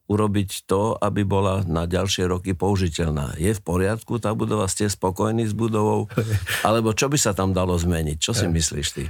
urobiť 0.04 0.68
to, 0.68 1.00
aby 1.00 1.24
bola 1.24 1.64
na 1.64 1.88
ďalšie 1.88 2.28
roky 2.28 2.52
použiteľná. 2.54 3.40
Je 3.40 3.56
v 3.56 3.62
poriadku 3.64 4.20
tá 4.20 4.36
budova? 4.36 4.68
Ste 4.68 4.92
spokojní 4.92 5.48
s 5.48 5.56
budovou? 5.56 6.12
Alebo 6.68 6.92
čo 6.92 7.08
by 7.08 7.18
sa 7.18 7.32
tam 7.32 7.56
dalo 7.56 7.74
zmeniť? 7.74 8.18
Čo 8.20 8.36
si 8.36 8.46
myslíš 8.46 8.88
ty? 8.94 9.04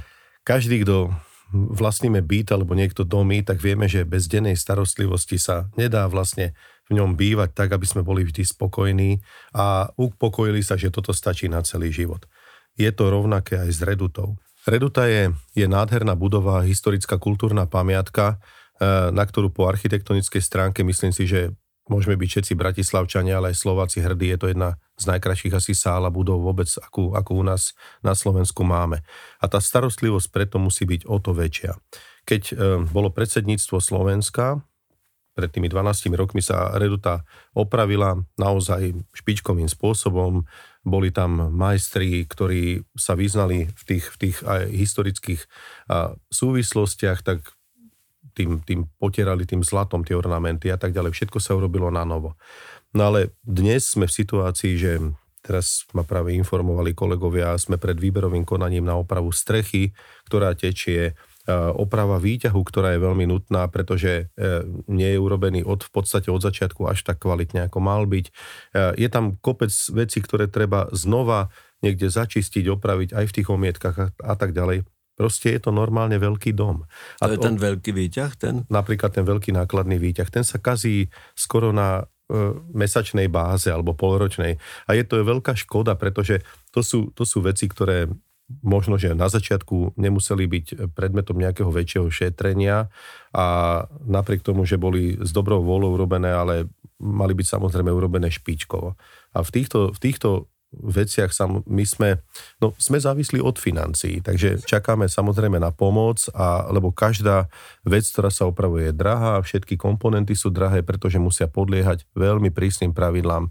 Každý, 0.46 0.86
kto 0.86 1.10
vlastníme 1.52 2.24
byt 2.24 2.54
alebo 2.54 2.72
niekto 2.72 3.04
domy, 3.04 3.44
tak 3.44 3.60
vieme, 3.60 3.90
že 3.90 4.08
bez 4.08 4.26
dennej 4.30 4.56
starostlivosti 4.56 5.36
sa 5.36 5.68
nedá 5.76 6.08
vlastne 6.08 6.56
v 6.90 7.00
ňom 7.00 7.16
bývať 7.16 7.56
tak, 7.56 7.72
aby 7.72 7.86
sme 7.88 8.04
boli 8.04 8.24
vždy 8.24 8.44
spokojní 8.44 9.20
a 9.56 9.88
upokojili 9.96 10.60
sa, 10.60 10.76
že 10.76 10.92
toto 10.92 11.16
stačí 11.16 11.48
na 11.48 11.64
celý 11.64 11.88
život. 11.88 12.28
Je 12.76 12.90
to 12.92 13.08
rovnaké 13.08 13.56
aj 13.56 13.70
s 13.70 13.80
Redutou. 13.80 14.36
Reduta 14.64 15.04
je, 15.08 15.32
je 15.52 15.66
nádherná 15.68 16.16
budova, 16.16 16.64
historická 16.64 17.20
kultúrna 17.20 17.68
pamiatka, 17.68 18.40
eh, 18.80 19.12
na 19.12 19.24
ktorú 19.24 19.52
po 19.52 19.68
architektonickej 19.68 20.40
stránke 20.40 20.80
myslím 20.84 21.12
si, 21.12 21.28
že 21.28 21.52
môžeme 21.88 22.16
byť 22.16 22.28
všetci 22.28 22.52
bratislavčania, 22.56 23.38
ale 23.40 23.52
aj 23.52 23.60
Slováci 23.60 24.00
hrdí. 24.00 24.32
Je 24.32 24.38
to 24.40 24.50
jedna 24.50 24.80
z 24.96 25.04
najkrajších 25.10 25.54
asi 25.54 25.72
sála 25.76 26.08
budov 26.08 26.40
vôbec, 26.40 26.68
akú, 26.80 27.12
akú 27.12 27.40
u 27.40 27.44
nás 27.44 27.76
na 28.00 28.16
Slovensku 28.16 28.64
máme. 28.64 29.04
A 29.40 29.44
tá 29.46 29.60
starostlivosť 29.60 30.28
preto 30.32 30.56
musí 30.56 30.88
byť 30.88 31.04
o 31.04 31.16
to 31.20 31.36
väčšia. 31.36 31.76
Keď 32.24 32.42
e, 32.50 32.54
bolo 32.88 33.12
predsedníctvo 33.12 33.76
Slovenska, 33.84 34.64
pred 35.34 35.50
tými 35.50 35.66
12 35.66 36.14
rokmi 36.14 36.38
sa 36.38 36.70
Reduta 36.78 37.26
opravila 37.58 38.22
naozaj 38.38 38.94
špičkovým 39.10 39.66
spôsobom. 39.66 40.46
Boli 40.86 41.10
tam 41.10 41.50
majstri, 41.50 42.22
ktorí 42.22 42.86
sa 42.94 43.18
vyznali 43.18 43.66
v 43.66 43.82
tých, 43.82 44.14
v 44.14 44.16
tých 44.16 44.36
aj 44.46 44.70
historických 44.70 45.42
súvislostiach, 46.30 47.26
tak 47.26 47.50
tým, 48.34 48.60
tým 48.66 48.90
potierali 48.98 49.46
tým 49.46 49.62
zlatom 49.62 50.02
tie 50.02 50.18
ornamenty 50.18 50.68
a 50.68 50.76
tak 50.76 50.90
ďalej. 50.92 51.14
Všetko 51.14 51.38
sa 51.38 51.54
urobilo 51.54 51.88
na 51.88 52.02
novo. 52.02 52.34
No 52.94 53.10
ale 53.10 53.34
dnes 53.42 53.86
sme 53.90 54.10
v 54.10 54.16
situácii, 54.20 54.74
že 54.78 54.98
teraz 55.44 55.86
ma 55.94 56.02
práve 56.02 56.34
informovali 56.34 56.96
kolegovia, 56.96 57.54
sme 57.56 57.78
pred 57.78 57.98
výberovým 57.98 58.42
konaním 58.42 58.86
na 58.86 58.98
opravu 58.98 59.30
strechy, 59.30 59.94
ktorá 60.26 60.56
tečie, 60.56 61.14
oprava 61.52 62.16
výťahu, 62.16 62.56
ktorá 62.56 62.96
je 62.96 63.04
veľmi 63.04 63.28
nutná, 63.28 63.68
pretože 63.68 64.32
e, 64.32 64.44
nie 64.88 65.12
je 65.12 65.20
urobený 65.20 65.60
od, 65.60 65.84
v 65.84 65.90
podstate 65.92 66.32
od 66.32 66.40
začiatku 66.40 66.88
až 66.88 67.04
tak 67.04 67.20
kvalitne, 67.20 67.68
ako 67.68 67.84
mal 67.84 68.08
byť. 68.08 68.26
E, 68.28 68.32
je 68.96 69.08
tam 69.12 69.36
kopec 69.44 69.68
vecí, 69.92 70.24
ktoré 70.24 70.48
treba 70.48 70.88
znova 70.96 71.52
niekde 71.84 72.08
začistiť, 72.08 72.64
opraviť 72.64 73.12
aj 73.12 73.24
v 73.28 73.34
tých 73.36 73.48
omietkach 73.52 73.96
a 74.16 74.34
tak 74.40 74.56
ďalej. 74.56 74.88
Proste 75.14 75.54
je 75.54 75.60
to 75.62 75.70
normálne 75.70 76.18
veľký 76.18 76.52
dom. 76.58 76.82
A 77.22 77.30
to 77.30 77.38
je 77.38 77.46
ten 77.46 77.54
veľký 77.54 77.90
výťah? 77.94 78.32
Ten? 78.34 78.54
Napríklad 78.66 79.14
ten 79.14 79.22
veľký 79.22 79.54
nákladný 79.54 80.02
výťah. 80.02 80.26
Ten 80.26 80.42
sa 80.42 80.58
kazí 80.58 81.06
skoro 81.38 81.70
na 81.70 82.02
e, 82.26 82.58
mesačnej 82.74 83.30
báze 83.30 83.70
alebo 83.70 83.94
polročnej. 83.94 84.58
A 84.86 84.90
je 84.98 85.06
to 85.06 85.22
veľká 85.22 85.54
škoda, 85.54 85.94
pretože 85.94 86.42
to 86.74 86.82
sú, 86.82 87.14
to 87.14 87.22
sú 87.22 87.46
veci, 87.46 87.70
ktoré 87.70 88.10
možno, 88.60 89.00
že 89.00 89.16
na 89.16 89.30
začiatku 89.30 89.96
nemuseli 89.96 90.44
byť 90.44 90.66
predmetom 90.92 91.40
nejakého 91.40 91.70
väčšieho 91.72 92.08
šetrenia 92.12 92.92
a 93.32 93.46
napriek 94.04 94.44
tomu, 94.44 94.68
že 94.68 94.76
boli 94.76 95.16
s 95.16 95.32
dobrou 95.32 95.64
vôľou 95.64 95.96
urobené, 95.96 96.28
ale 96.28 96.68
mali 97.00 97.32
byť 97.32 97.46
samozrejme 97.56 97.88
urobené 97.88 98.28
špičkovo. 98.28 99.00
A 99.34 99.38
v 99.40 99.50
týchto, 99.50 99.96
v 99.96 99.98
týchto 99.98 100.52
veciach 100.82 101.30
my 101.68 101.84
sme, 101.86 102.18
no, 102.58 102.74
sme 102.80 102.98
závislí 102.98 103.38
od 103.38 103.56
financií, 103.56 104.18
takže 104.24 104.62
čakáme 104.64 105.06
samozrejme 105.06 105.62
na 105.62 105.70
pomoc, 105.70 106.26
a, 106.34 106.66
lebo 106.70 106.90
každá 106.90 107.46
vec, 107.86 108.02
ktorá 108.08 108.32
sa 108.32 108.48
opravuje, 108.48 108.90
je 108.90 108.94
drahá, 108.94 109.40
všetky 109.40 109.78
komponenty 109.78 110.34
sú 110.34 110.50
drahé, 110.50 110.82
pretože 110.82 111.22
musia 111.22 111.46
podliehať 111.46 112.08
veľmi 112.18 112.50
prísnym 112.50 112.90
pravidlám 112.90 113.48
e, 113.48 113.50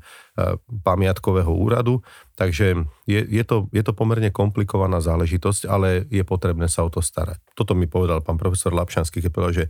pamiatkového 0.84 1.52
úradu, 1.52 2.04
takže 2.36 2.84
je, 3.08 3.22
je, 3.24 3.44
to, 3.46 3.72
je 3.72 3.84
to 3.86 3.94
pomerne 3.96 4.30
komplikovaná 4.34 5.00
záležitosť, 5.00 5.70
ale 5.70 6.04
je 6.12 6.24
potrebné 6.28 6.68
sa 6.68 6.84
o 6.84 6.90
to 6.90 7.00
starať. 7.00 7.40
Toto 7.54 7.78
mi 7.78 7.86
povedal 7.86 8.20
pán 8.26 8.36
profesor 8.42 8.74
Lapšanský, 8.76 9.24
keď 9.24 9.32
povedal, 9.32 9.54
že 9.54 9.66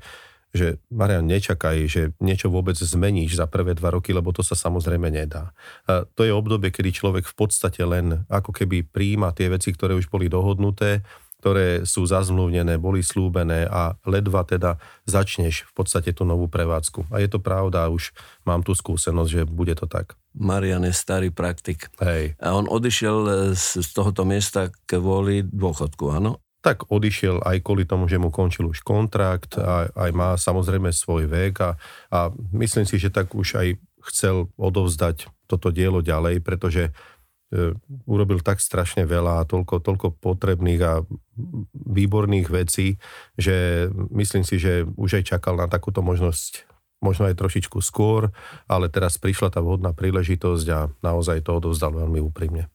že 0.53 0.77
Marian, 0.93 1.25
nečakaj, 1.25 1.77
že 1.89 2.01
niečo 2.21 2.53
vôbec 2.53 2.77
zmeníš 2.77 3.41
za 3.41 3.49
prvé 3.49 3.73
dva 3.73 3.89
roky, 3.89 4.13
lebo 4.13 4.29
to 4.29 4.45
sa 4.45 4.53
samozrejme 4.53 5.09
nedá. 5.09 5.49
A 5.89 6.05
to 6.05 6.21
je 6.21 6.31
obdobie, 6.31 6.69
kedy 6.69 6.93
človek 6.93 7.25
v 7.25 7.35
podstate 7.35 7.81
len 7.81 8.29
ako 8.29 8.53
keby 8.53 8.85
príjma 8.85 9.33
tie 9.33 9.49
veci, 9.49 9.73
ktoré 9.73 9.97
už 9.97 10.13
boli 10.13 10.29
dohodnuté, 10.29 11.01
ktoré 11.43 11.83
sú 11.83 12.07
zazmluvnené, 12.07 12.79
boli 12.79 13.03
slúbené 13.03 13.67
a 13.67 13.99
ledva 14.07 14.47
teda 14.47 14.79
začneš 15.03 15.67
v 15.67 15.73
podstate 15.75 16.15
tú 16.15 16.23
novú 16.23 16.47
prevádzku. 16.47 17.11
A 17.11 17.19
je 17.19 17.27
to 17.27 17.43
pravda, 17.43 17.91
už 17.91 18.15
mám 18.47 18.63
tú 18.63 18.71
skúsenosť, 18.71 19.27
že 19.27 19.41
bude 19.43 19.75
to 19.75 19.83
tak. 19.83 20.15
Marian 20.31 20.87
je 20.87 20.95
starý 20.95 21.35
praktik. 21.35 21.91
Hej. 21.99 22.39
A 22.39 22.55
on 22.55 22.71
odišiel 22.71 23.51
z 23.59 23.83
tohoto 23.91 24.23
miesta 24.23 24.71
kvôli 24.87 25.43
dôchodku, 25.43 26.15
áno? 26.15 26.39
Tak 26.63 26.87
odišiel 26.87 27.43
aj 27.43 27.59
kvôli 27.59 27.83
tomu, 27.83 28.07
že 28.07 28.15
mu 28.15 28.31
končil 28.31 28.71
už 28.71 28.87
kontrakt, 28.87 29.59
a 29.59 29.91
aj 29.91 30.11
má 30.15 30.39
samozrejme 30.39 30.95
svoj 30.95 31.27
vek 31.27 31.55
a, 31.59 31.71
a 32.07 32.31
myslím 32.55 32.87
si, 32.87 32.95
že 32.95 33.11
tak 33.11 33.35
už 33.35 33.59
aj 33.59 33.67
chcel 34.07 34.47
odovzdať 34.55 35.27
toto 35.51 35.75
dielo 35.75 35.99
ďalej, 35.99 36.39
pretože 36.39 36.89
e, 36.89 37.75
urobil 38.07 38.39
tak 38.39 38.63
strašne 38.63 39.03
veľa 39.03 39.43
a 39.43 39.47
toľko, 39.47 39.83
toľko 39.83 40.07
potrebných 40.23 40.81
a 40.87 41.03
výborných 41.75 42.47
vecí, 42.47 42.95
že 43.35 43.87
myslím 44.15 44.47
si, 44.47 44.55
že 44.55 44.87
už 44.95 45.19
aj 45.19 45.35
čakal 45.35 45.59
na 45.59 45.67
takúto 45.67 45.99
možnosť 45.99 46.63
možno 47.03 47.27
aj 47.27 47.35
trošičku 47.35 47.83
skôr, 47.83 48.31
ale 48.71 48.87
teraz 48.87 49.19
prišla 49.19 49.51
tá 49.51 49.59
vhodná 49.59 49.91
príležitosť 49.91 50.67
a 50.71 50.79
naozaj 51.03 51.43
to 51.43 51.59
odovzdal 51.59 51.91
veľmi 51.91 52.23
úprimne. 52.23 52.71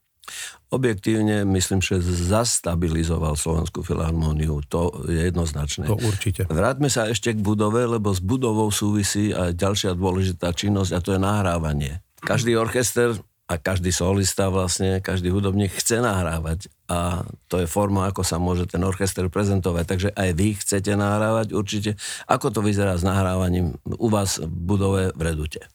Objektívne 0.69 1.49
myslím, 1.49 1.81
že 1.81 1.97
zastabilizoval 2.03 3.33
Slovenskú 3.33 3.81
filharmóniu. 3.81 4.61
To 4.69 4.93
je 5.09 5.33
jednoznačné. 5.33 5.89
To 5.89 5.97
určite. 5.97 6.45
Vráťme 6.45 6.93
sa 6.93 7.09
ešte 7.09 7.33
k 7.33 7.41
budove, 7.41 7.81
lebo 7.89 8.13
s 8.13 8.21
budovou 8.21 8.69
súvisí 8.69 9.33
aj 9.33 9.57
ďalšia 9.57 9.97
dôležitá 9.97 10.53
činnosť 10.53 10.91
a 10.93 10.99
to 11.01 11.09
je 11.17 11.19
nahrávanie. 11.19 12.05
Každý 12.21 12.53
orchester 12.53 13.17
a 13.49 13.57
každý 13.57 13.89
solista 13.89 14.53
vlastne, 14.53 15.01
každý 15.01 15.33
hudobník 15.33 15.73
chce 15.73 16.05
nahrávať 16.05 16.69
a 16.85 17.25
to 17.49 17.57
je 17.57 17.65
forma, 17.65 18.05
ako 18.05 18.21
sa 18.21 18.37
môže 18.37 18.69
ten 18.69 18.77
orchester 18.85 19.25
prezentovať. 19.25 19.83
Takže 19.89 20.09
aj 20.13 20.29
vy 20.37 20.53
chcete 20.53 20.93
nahrávať 20.93 21.57
určite. 21.57 21.97
Ako 22.29 22.53
to 22.53 22.61
vyzerá 22.61 22.93
s 22.93 23.01
nahrávaním 23.01 23.73
u 23.89 24.07
vás 24.13 24.37
v 24.37 24.45
budove 24.45 25.17
v 25.17 25.21
Redute? 25.25 25.65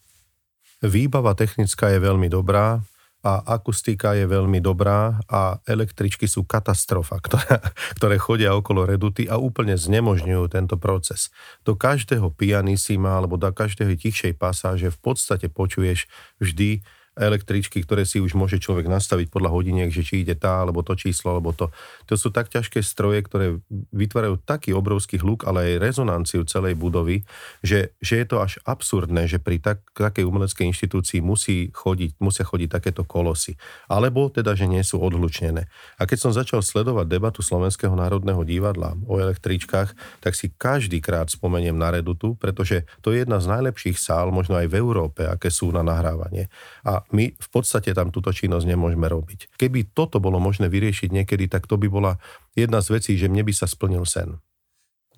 Výbava 0.86 1.34
technická 1.34 1.90
je 1.90 1.98
veľmi 1.98 2.30
dobrá 2.30 2.78
a 3.24 3.40
akustika 3.56 4.12
je 4.12 4.28
veľmi 4.28 4.60
dobrá 4.60 5.16
a 5.32 5.56
električky 5.64 6.28
sú 6.28 6.44
katastrofa, 6.44 7.16
ktoré, 7.24 7.56
ktoré 7.96 8.16
chodia 8.20 8.52
okolo 8.52 8.84
reduty 8.84 9.24
a 9.24 9.40
úplne 9.40 9.80
znemožňujú 9.80 10.44
tento 10.52 10.76
proces. 10.76 11.32
Do 11.64 11.72
každého 11.72 12.28
pianisima 12.36 13.16
alebo 13.16 13.40
do 13.40 13.48
každej 13.48 13.96
tichšej 13.96 14.36
pasáže 14.36 14.92
v 14.92 14.98
podstate 15.00 15.48
počuješ 15.48 16.04
vždy 16.36 16.84
električky, 17.14 17.78
ktoré 17.86 18.02
si 18.02 18.18
už 18.18 18.34
môže 18.34 18.58
človek 18.58 18.90
nastaviť 18.90 19.30
podľa 19.30 19.54
hodiniek, 19.54 19.90
že 19.94 20.02
či 20.02 20.26
ide 20.26 20.34
tá, 20.34 20.66
alebo 20.66 20.82
to 20.82 20.98
číslo, 20.98 21.38
alebo 21.38 21.54
to. 21.54 21.70
To 22.10 22.18
sú 22.18 22.34
tak 22.34 22.50
ťažké 22.50 22.82
stroje, 22.82 23.22
ktoré 23.22 23.62
vytvárajú 23.94 24.42
taký 24.42 24.74
obrovský 24.74 25.22
hluk, 25.22 25.46
ale 25.46 25.78
aj 25.78 25.82
rezonanciu 25.82 26.42
celej 26.42 26.74
budovy, 26.74 27.22
že, 27.62 27.94
že 28.02 28.18
je 28.18 28.26
to 28.26 28.42
až 28.42 28.58
absurdné, 28.66 29.30
že 29.30 29.38
pri 29.38 29.62
tak, 29.62 29.86
takej 29.94 30.26
umeleckej 30.26 30.66
inštitúcii 30.74 31.22
musí 31.22 31.70
chodiť, 31.70 32.18
musia 32.18 32.42
chodiť 32.42 32.68
takéto 32.82 33.06
kolosy. 33.06 33.54
Alebo 33.86 34.26
teda, 34.26 34.58
že 34.58 34.66
nie 34.66 34.82
sú 34.82 34.98
odhlučnené. 34.98 35.70
A 35.96 36.02
keď 36.10 36.18
som 36.18 36.32
začal 36.34 36.66
sledovať 36.66 37.06
debatu 37.06 37.46
Slovenského 37.46 37.94
národného 37.94 38.42
divadla 38.42 38.98
o 39.06 39.22
električkách, 39.22 39.94
tak 40.18 40.32
si 40.34 40.50
každý 40.50 40.98
krát 40.98 41.30
spomeniem 41.30 41.78
na 41.78 41.94
Redutu, 41.94 42.34
pretože 42.34 42.82
to 42.98 43.14
je 43.14 43.22
jedna 43.22 43.38
z 43.38 43.46
najlepších 43.54 43.94
sál, 43.94 44.34
možno 44.34 44.58
aj 44.58 44.66
v 44.66 44.78
Európe, 44.82 45.22
aké 45.22 45.52
sú 45.52 45.70
na 45.70 45.86
nahrávanie. 45.86 46.50
A 46.82 47.03
my 47.10 47.34
v 47.34 47.48
podstate 47.52 47.92
tam 47.92 48.08
túto 48.14 48.32
činnosť 48.32 48.64
nemôžeme 48.64 49.04
robiť. 49.04 49.58
Keby 49.58 49.92
toto 49.92 50.22
bolo 50.22 50.40
možné 50.40 50.70
vyriešiť 50.70 51.10
niekedy, 51.12 51.50
tak 51.50 51.68
to 51.68 51.76
by 51.76 51.90
bola 51.90 52.12
jedna 52.56 52.80
z 52.80 52.88
vecí, 52.96 53.12
že 53.18 53.28
mne 53.28 53.44
by 53.44 53.52
sa 53.52 53.66
splnil 53.68 54.06
sen. 54.08 54.40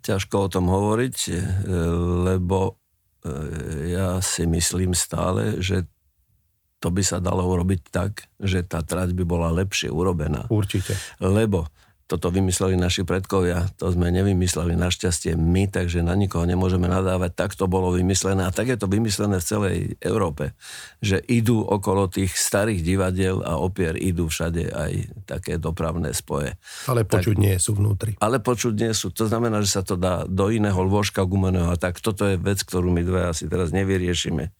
Ťažko 0.03 0.35
o 0.47 0.49
tom 0.49 0.67
hovoriť, 0.71 1.17
e, 1.31 1.35
lebo 2.31 2.79
e, 3.27 3.93
ja 3.95 4.23
si 4.23 4.47
myslím 4.47 4.95
stále, 4.95 5.59
že 5.59 5.87
to 6.79 6.93
by 6.93 7.03
sa 7.03 7.19
dalo 7.19 7.43
urobiť 7.43 7.81
tak, 7.89 8.29
že 8.39 8.63
tá 8.63 8.85
trať 8.85 9.17
by 9.17 9.25
bola 9.25 9.49
lepšie 9.51 9.89
urobená. 9.91 10.47
Určite. 10.53 10.95
Lebo 11.19 11.67
toto 12.07 12.31
vymysleli 12.31 12.79
naši 12.79 13.03
predkovia, 13.03 13.67
to 13.83 13.91
sme 13.91 14.15
nevymysleli 14.15 14.79
našťastie 14.79 15.35
my, 15.35 15.67
takže 15.67 16.07
na 16.07 16.15
nikoho 16.15 16.47
nemôžeme 16.47 16.87
nadávať. 16.87 17.35
Tak 17.35 17.59
to 17.59 17.67
bolo 17.67 17.91
vymyslené 17.91 18.47
a 18.47 18.55
tak 18.55 18.71
je 18.71 18.79
to 18.79 18.87
vymyslené 18.87 19.43
v 19.43 19.47
celej 19.47 19.77
Európe, 19.99 20.55
že 21.03 21.19
idú 21.27 21.67
okolo 21.67 22.07
tých 22.07 22.39
starých 22.39 22.87
divadiel 22.87 23.43
a 23.43 23.59
opier 23.59 23.99
idú 23.99 24.31
všade 24.31 24.71
aj 24.71 24.93
také 25.27 25.59
dopravné 25.59 26.15
spoje. 26.15 26.55
Ale 26.87 27.03
počuť 27.03 27.35
tak, 27.35 27.43
nie 27.43 27.57
sú 27.59 27.75
vnútri. 27.75 28.15
Ale 28.23 28.39
počuť 28.39 28.75
nie 28.79 28.95
sú. 28.95 29.11
To 29.11 29.27
znamená, 29.27 29.59
že 29.67 29.75
sa 29.75 29.83
to 29.83 29.99
dá 29.99 30.23
do 30.31 30.47
iného 30.47 30.79
lôžka 30.87 31.27
gumeného 31.27 31.75
a 31.75 31.77
tak 31.77 31.99
toto 31.99 32.23
je 32.23 32.39
vec, 32.39 32.63
ktorú 32.63 32.87
my 32.87 33.03
dve 33.03 33.35
asi 33.35 33.51
teraz 33.51 33.75
nevyriešime. 33.75 34.55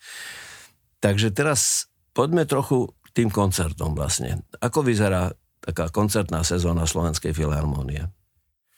Takže 0.99 1.31
teraz 1.31 1.87
poďme 2.11 2.43
trochu 2.43 2.91
tým 3.15 3.31
koncertom 3.31 3.95
vlastne. 3.95 4.43
Ako 4.59 4.83
vyzerá 4.83 5.31
taká 5.67 5.91
koncertná 5.91 6.47
sezóna 6.47 6.87
Slovenskej 6.87 7.35
filharmónie? 7.35 8.07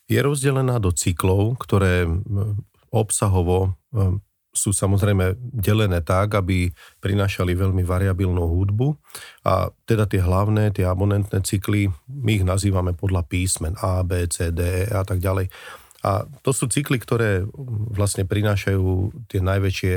Je 0.09 0.16
rozdelená 0.24 0.81
do 0.81 0.88
cyklov, 0.88 1.61
ktoré 1.61 2.09
obsahovo 2.88 3.77
sú 4.48 4.72
samozrejme 4.72 5.37
delené 5.38 6.01
tak, 6.01 6.35
aby 6.35 6.72
prinášali 7.05 7.53
veľmi 7.53 7.85
variabilnú 7.85 8.42
hudbu 8.42 8.96
a 9.44 9.68
teda 9.85 10.09
tie 10.09 10.24
hlavné, 10.24 10.72
tie 10.72 10.88
abonentné 10.88 11.44
cykly, 11.44 11.92
my 12.09 12.40
ich 12.40 12.44
nazývame 12.48 12.96
podľa 12.96 13.29
písmen 13.29 13.77
A, 13.79 14.03
B, 14.03 14.27
C, 14.27 14.51
D, 14.51 14.88
E 14.88 14.90
a 14.90 15.05
tak 15.05 15.20
ďalej. 15.20 15.53
A 16.03 16.24
to 16.42 16.51
sú 16.51 16.66
cykly, 16.66 16.98
ktoré 16.98 17.44
vlastne 17.92 18.24
prinášajú 18.24 19.12
tie 19.31 19.44
najväčšie 19.44 19.94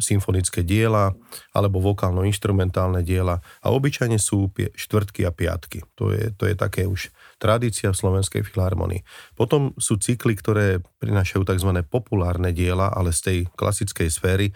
symfonické 0.00 0.64
diela 0.64 1.12
alebo 1.52 1.84
vokálno-instrumentálne 1.84 3.04
diela 3.04 3.44
a 3.60 3.68
obyčajne 3.68 4.16
sú 4.16 4.48
štvrtky 4.56 5.28
a 5.28 5.32
piatky. 5.32 5.84
To 6.00 6.08
je, 6.12 6.32
to 6.32 6.48
je 6.48 6.56
také 6.56 6.88
už 6.88 7.12
tradícia 7.36 7.92
v 7.92 8.00
Slovenskej 8.00 8.40
filharmonii. 8.40 9.04
Potom 9.36 9.76
sú 9.76 10.00
cykly, 10.00 10.36
ktoré 10.36 10.80
prinášajú 11.00 11.44
tzv. 11.44 11.70
populárne 11.84 12.56
diela, 12.56 12.88
ale 12.88 13.12
z 13.12 13.20
tej 13.20 13.38
klasickej 13.52 14.08
sféry 14.08 14.46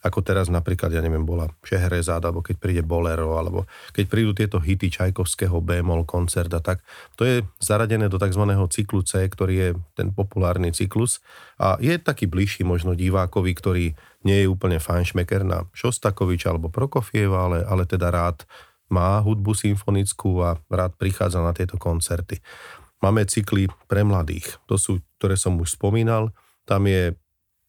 ako 0.00 0.24
teraz 0.24 0.48
napríklad, 0.48 0.88
ja 0.96 1.04
neviem, 1.04 1.28
bola 1.28 1.52
Šeherezad, 1.60 2.24
alebo 2.24 2.40
keď 2.40 2.56
príde 2.56 2.82
Bolero, 2.84 3.36
alebo 3.36 3.68
keď 3.92 4.04
prídu 4.08 4.32
tieto 4.32 4.56
hity 4.56 4.88
Čajkovského 4.88 5.60
bémol 5.60 6.08
koncert 6.08 6.48
a 6.56 6.60
tak. 6.64 6.80
To 7.20 7.28
je 7.28 7.44
zaradené 7.60 8.08
do 8.08 8.16
tzv. 8.16 8.44
cyklu 8.72 9.04
C, 9.04 9.28
ktorý 9.28 9.54
je 9.54 9.70
ten 9.92 10.08
populárny 10.08 10.72
cyklus 10.72 11.20
a 11.60 11.76
je 11.76 12.00
taký 12.00 12.24
bližší 12.24 12.64
možno 12.64 12.96
divákovi, 12.96 13.52
ktorý 13.52 13.84
nie 14.24 14.38
je 14.44 14.48
úplne 14.48 14.80
fanšmeker 14.80 15.44
na 15.44 15.68
Šostakovič 15.76 16.48
alebo 16.48 16.72
Prokofieva, 16.72 17.48
ale, 17.48 17.58
ale 17.68 17.84
teda 17.84 18.08
rád 18.08 18.48
má 18.90 19.20
hudbu 19.22 19.54
symfonickú 19.54 20.42
a 20.42 20.58
rád 20.66 20.96
prichádza 20.96 21.44
na 21.44 21.52
tieto 21.54 21.76
koncerty. 21.78 22.42
Máme 23.00 23.24
cykly 23.24 23.68
pre 23.88 24.04
mladých, 24.04 24.60
to 24.68 24.76
sú, 24.76 25.00
ktoré 25.16 25.36
som 25.36 25.56
už 25.56 25.76
spomínal, 25.76 26.32
tam 26.68 26.84
je 26.84 27.16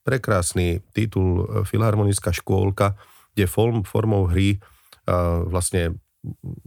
prekrásny 0.01 0.81
titul 0.91 1.45
e, 1.45 1.65
Filharmonická 1.65 2.33
škôlka, 2.33 2.97
kde 3.33 3.45
form, 3.47 3.87
formou 3.87 4.27
hry 4.27 4.59
a 5.07 5.41
vlastne 5.47 5.97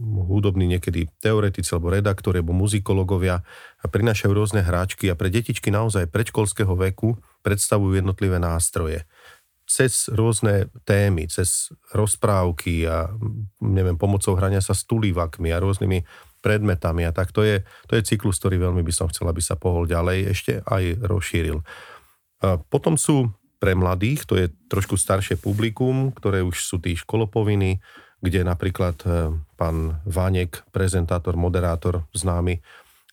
hudobní 0.03 0.67
niekedy 0.67 1.07
teoretici 1.23 1.71
alebo 1.71 1.87
redaktori 1.87 2.43
alebo 2.43 2.51
muzikologovia 2.51 3.39
prinášajú 3.87 4.31
rôzne 4.35 4.59
hráčky 4.59 5.07
a 5.07 5.15
pre 5.15 5.31
detičky 5.31 5.71
naozaj 5.71 6.11
predškolského 6.11 6.75
veku 6.75 7.15
predstavujú 7.39 7.95
jednotlivé 7.95 8.35
nástroje. 8.35 9.07
Cez 9.65 10.11
rôzne 10.11 10.69
témy, 10.83 11.25
cez 11.31 11.73
rozprávky 11.95 12.85
a 12.85 13.09
neviem, 13.63 13.97
pomocou 13.97 14.37
hrania 14.37 14.61
sa 14.61 14.77
s 14.77 14.85
a 14.85 15.57
rôznymi 15.63 16.05
predmetami 16.43 17.07
a 17.07 17.11
tak. 17.15 17.33
To 17.33 17.41
je, 17.41 17.65
to 17.89 17.97
je 17.97 18.05
cyklus, 18.05 18.37
ktorý 18.37 18.61
veľmi 18.69 18.85
by 18.85 18.93
som 18.93 19.09
chcel, 19.09 19.25
aby 19.25 19.41
sa 19.41 19.57
pohol 19.57 19.89
ďalej 19.89 20.29
ešte 20.29 20.61
aj 20.61 21.01
rozšíril. 21.01 21.65
Potom 22.69 22.99
sú 22.99 23.31
pre 23.57 23.73
mladých, 23.73 24.27
to 24.27 24.35
je 24.37 24.51
trošku 24.69 24.99
staršie 24.99 25.39
publikum, 25.39 26.13
ktoré 26.13 26.45
už 26.45 26.61
sú 26.61 26.77
tí 26.77 26.93
školopoviny, 26.93 27.81
kde 28.21 28.45
napríklad 28.45 28.97
e, 29.05 29.33
pán 29.57 30.01
Vánek, 30.05 30.65
prezentátor, 30.69 31.33
moderátor 31.39 32.05
známy, 32.13 32.59
e, 32.59 32.61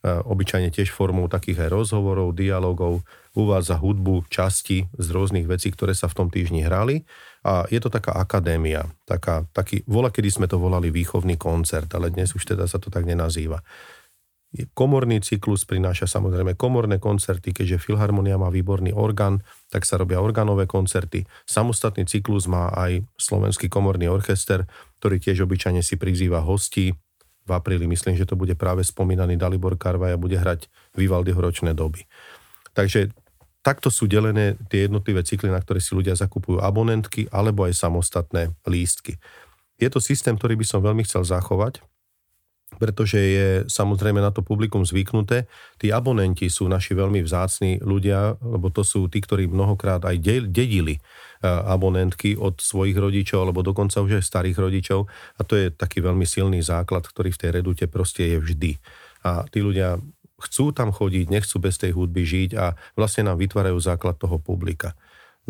obyčajne 0.04 0.68
tiež 0.68 0.92
formou 0.92 1.28
takých 1.30 1.68
aj 1.68 1.70
rozhovorov, 1.72 2.36
dialogov, 2.36 3.00
uvádza 3.32 3.80
hudbu, 3.80 4.28
časti 4.28 4.88
z 4.92 5.06
rôznych 5.08 5.48
vecí, 5.48 5.72
ktoré 5.72 5.96
sa 5.96 6.08
v 6.10 6.16
tom 6.16 6.28
týždni 6.28 6.68
hrali. 6.68 7.08
A 7.42 7.66
je 7.72 7.80
to 7.82 7.90
taká 7.90 8.14
akadémia, 8.14 8.86
taká, 9.08 9.48
taký, 9.56 9.82
vola, 9.88 10.12
kedy 10.12 10.28
sme 10.30 10.46
to 10.46 10.60
volali 10.60 10.92
výchovný 10.92 11.40
koncert, 11.40 11.90
ale 11.96 12.12
dnes 12.12 12.32
už 12.36 12.44
teda 12.44 12.68
sa 12.70 12.78
to 12.78 12.92
tak 12.92 13.08
nenazýva. 13.08 13.64
Komorný 14.52 15.24
cyklus 15.24 15.64
prináša 15.64 16.04
samozrejme 16.04 16.60
komorné 16.60 17.00
koncerty, 17.00 17.56
keďže 17.56 17.88
Filharmonia 17.88 18.36
má 18.36 18.52
výborný 18.52 18.92
orgán, 18.92 19.40
tak 19.72 19.88
sa 19.88 19.96
robia 19.96 20.20
orgánové 20.20 20.68
koncerty. 20.68 21.24
Samostatný 21.48 22.04
cyklus 22.04 22.44
má 22.44 22.68
aj 22.68 23.00
Slovenský 23.16 23.72
komorný 23.72 24.12
orchester, 24.12 24.68
ktorý 25.00 25.24
tiež 25.24 25.48
obyčajne 25.48 25.80
si 25.80 25.96
prizýva 25.96 26.44
hostí. 26.44 26.92
V 27.48 27.50
apríli 27.50 27.88
myslím, 27.88 28.12
že 28.12 28.28
to 28.28 28.36
bude 28.36 28.52
práve 28.60 28.84
spomínaný 28.84 29.40
Dalibor 29.40 29.80
Karvaj 29.80 30.14
a 30.14 30.20
bude 30.20 30.36
hrať 30.36 30.68
Vivaldiho 31.00 31.40
ročné 31.40 31.72
doby. 31.72 32.04
Takže 32.76 33.08
takto 33.64 33.88
sú 33.88 34.04
delené 34.04 34.60
tie 34.68 34.84
jednotlivé 34.84 35.24
cykly, 35.24 35.48
na 35.48 35.64
ktoré 35.64 35.80
si 35.80 35.96
ľudia 35.96 36.12
zakupujú 36.12 36.60
abonentky 36.60 37.24
alebo 37.32 37.64
aj 37.64 37.72
samostatné 37.72 38.52
lístky. 38.68 39.16
Je 39.80 39.88
to 39.88 39.96
systém, 39.96 40.36
ktorý 40.36 40.60
by 40.60 40.66
som 40.68 40.84
veľmi 40.84 41.08
chcel 41.08 41.24
zachovať, 41.24 41.80
pretože 42.82 43.14
je 43.14 43.48
samozrejme 43.70 44.18
na 44.18 44.34
to 44.34 44.42
publikum 44.42 44.82
zvyknuté. 44.82 45.46
Tí 45.78 45.94
abonenti 45.94 46.50
sú 46.50 46.66
naši 46.66 46.98
veľmi 46.98 47.22
vzácni 47.22 47.78
ľudia, 47.78 48.34
lebo 48.42 48.74
to 48.74 48.82
sú 48.82 49.06
tí, 49.06 49.22
ktorí 49.22 49.46
mnohokrát 49.46 50.02
aj 50.02 50.18
dedili 50.50 50.98
e, 50.98 51.00
abonentky 51.46 52.34
od 52.34 52.58
svojich 52.58 52.98
rodičov, 52.98 53.46
alebo 53.46 53.62
dokonca 53.62 54.02
už 54.02 54.18
aj 54.18 54.26
starých 54.26 54.58
rodičov. 54.58 55.06
A 55.38 55.46
to 55.46 55.54
je 55.54 55.70
taký 55.70 56.02
veľmi 56.02 56.26
silný 56.26 56.58
základ, 56.58 57.06
ktorý 57.06 57.30
v 57.30 57.38
tej 57.38 57.50
redute 57.62 57.86
proste 57.86 58.34
je 58.34 58.42
vždy. 58.42 58.72
A 59.22 59.46
tí 59.46 59.62
ľudia 59.62 60.02
chcú 60.42 60.74
tam 60.74 60.90
chodiť, 60.90 61.30
nechcú 61.30 61.62
bez 61.62 61.78
tej 61.78 61.94
hudby 61.94 62.26
žiť 62.26 62.50
a 62.58 62.74
vlastne 62.98 63.30
nám 63.30 63.38
vytvárajú 63.38 63.78
základ 63.78 64.18
toho 64.18 64.42
publika. 64.42 64.98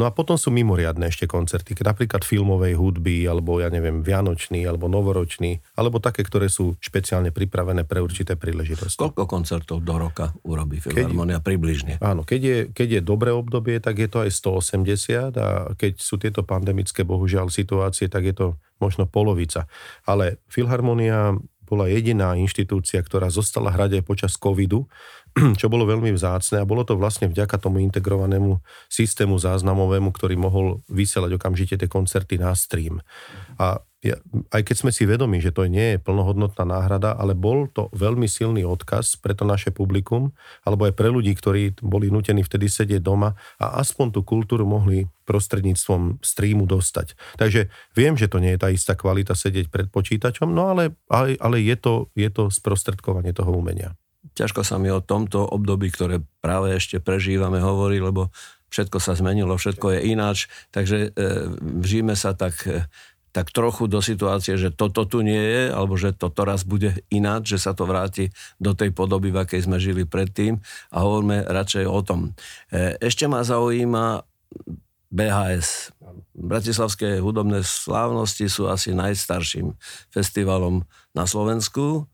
No 0.00 0.08
a 0.08 0.10
potom 0.10 0.40
sú 0.40 0.48
mimoriadne 0.48 1.12
ešte 1.12 1.28
koncerty, 1.28 1.76
napríklad 1.76 2.24
filmovej 2.24 2.80
hudby, 2.80 3.28
alebo 3.28 3.60
ja 3.60 3.68
neviem, 3.68 4.00
vianočný, 4.00 4.64
alebo 4.64 4.88
novoročný, 4.88 5.60
alebo 5.76 6.00
také, 6.00 6.24
ktoré 6.24 6.48
sú 6.48 6.80
špeciálne 6.80 7.28
pripravené 7.28 7.84
pre 7.84 8.00
určité 8.00 8.40
príležitosti. 8.40 8.96
Koľko 8.96 9.28
koncertov 9.28 9.84
do 9.84 10.00
roka 10.00 10.32
urobí 10.48 10.80
Filharmonia 10.80 11.44
približne? 11.44 12.00
Áno, 12.00 12.24
keď 12.24 12.40
je, 12.40 12.58
keď 12.72 12.88
je 12.88 13.00
dobré 13.04 13.36
obdobie, 13.36 13.76
tak 13.84 14.00
je 14.00 14.08
to 14.08 14.24
aj 14.24 14.32
180 14.32 15.36
a 15.36 15.76
keď 15.76 15.92
sú 16.00 16.16
tieto 16.16 16.40
pandemické, 16.40 17.04
bohužiaľ, 17.04 17.52
situácie, 17.52 18.08
tak 18.08 18.24
je 18.24 18.32
to 18.32 18.46
možno 18.80 19.04
polovica. 19.04 19.68
Ale 20.08 20.40
Filharmonia 20.48 21.36
bola 21.72 21.88
jediná 21.88 22.36
inštitúcia, 22.36 23.00
ktorá 23.00 23.32
zostala 23.32 23.72
hrať 23.72 23.96
aj 23.96 24.04
počas 24.04 24.32
covidu, 24.36 24.84
čo 25.60 25.72
bolo 25.72 25.88
veľmi 25.88 26.12
vzácne 26.12 26.60
a 26.60 26.68
bolo 26.68 26.84
to 26.84 27.00
vlastne 27.00 27.32
vďaka 27.32 27.56
tomu 27.56 27.80
integrovanému 27.88 28.60
systému 28.92 29.40
záznamovému, 29.40 30.12
ktorý 30.12 30.36
mohol 30.36 30.84
vysielať 30.92 31.40
okamžite 31.40 31.80
tie 31.80 31.88
koncerty 31.88 32.36
na 32.36 32.52
stream. 32.52 33.00
A 33.56 33.80
ja, 34.02 34.18
aj 34.50 34.66
keď 34.66 34.76
sme 34.82 34.90
si 34.90 35.06
vedomi, 35.06 35.38
že 35.38 35.54
to 35.54 35.70
nie 35.70 35.94
je 35.94 36.02
plnohodnotná 36.02 36.66
náhrada, 36.66 37.14
ale 37.14 37.38
bol 37.38 37.70
to 37.70 37.86
veľmi 37.94 38.26
silný 38.26 38.66
odkaz 38.66 39.14
pre 39.14 39.30
to 39.30 39.46
naše 39.46 39.70
publikum, 39.70 40.34
alebo 40.66 40.90
aj 40.90 40.98
pre 40.98 41.06
ľudí, 41.06 41.30
ktorí 41.38 41.78
boli 41.78 42.10
nutení 42.10 42.42
vtedy 42.42 42.66
sedieť 42.66 42.98
doma 42.98 43.38
a 43.62 43.78
aspoň 43.78 44.18
tú 44.18 44.26
kultúru 44.26 44.66
mohli 44.66 45.06
prostredníctvom 45.22 46.18
streamu 46.18 46.66
dostať. 46.66 47.14
Takže 47.38 47.70
viem, 47.94 48.18
že 48.18 48.26
to 48.26 48.42
nie 48.42 48.58
je 48.58 48.62
tá 48.66 48.74
istá 48.74 48.98
kvalita 48.98 49.38
sedieť 49.38 49.70
pred 49.70 49.86
počítačom, 49.86 50.50
no 50.50 50.74
ale, 50.74 50.98
ale, 51.06 51.38
ale 51.38 51.62
je, 51.62 51.78
to, 51.78 52.10
je 52.18 52.26
to 52.26 52.50
sprostredkovanie 52.50 53.30
toho 53.30 53.54
umenia. 53.54 53.94
Ťažko 54.34 54.66
sa 54.66 54.82
mi 54.82 54.90
o 54.90 54.98
tomto 54.98 55.46
období, 55.46 55.94
ktoré 55.94 56.18
práve 56.42 56.74
ešte 56.74 56.98
prežívame, 56.98 57.62
hovorí, 57.62 58.02
lebo 58.02 58.34
všetko 58.72 58.98
sa 58.98 59.12
zmenilo, 59.12 59.52
všetko 59.54 59.86
je 59.94 60.00
ináč, 60.08 60.48
takže 60.72 61.12
e, 61.12 61.28
vžíme 61.60 62.16
sa 62.16 62.32
tak 62.32 62.56
e, 62.64 62.88
tak 63.32 63.48
trochu 63.48 63.88
do 63.88 64.04
situácie, 64.04 64.60
že 64.60 64.68
toto 64.68 65.08
tu 65.08 65.24
nie 65.24 65.40
je, 65.40 65.62
alebo 65.72 65.96
že 65.96 66.12
toto 66.12 66.44
raz 66.44 66.68
bude 66.68 67.00
ináč, 67.08 67.56
že 67.56 67.64
sa 67.64 67.72
to 67.72 67.88
vráti 67.88 68.28
do 68.60 68.76
tej 68.76 68.92
podoby, 68.92 69.32
v 69.32 69.42
akej 69.42 69.64
sme 69.64 69.80
žili 69.80 70.04
predtým 70.04 70.60
a 70.92 70.96
hovoríme 71.00 71.48
radšej 71.48 71.84
o 71.88 72.00
tom. 72.04 72.36
E, 72.68 73.00
ešte 73.00 73.24
ma 73.24 73.40
zaujíma 73.40 74.28
BHS. 75.12 75.96
Bratislavské 76.32 77.20
hudobné 77.20 77.64
slávnosti 77.64 78.48
sú 78.48 78.68
asi 78.68 78.92
najstarším 78.92 79.76
festivalom 80.12 80.84
na 81.16 81.24
Slovensku. 81.28 82.08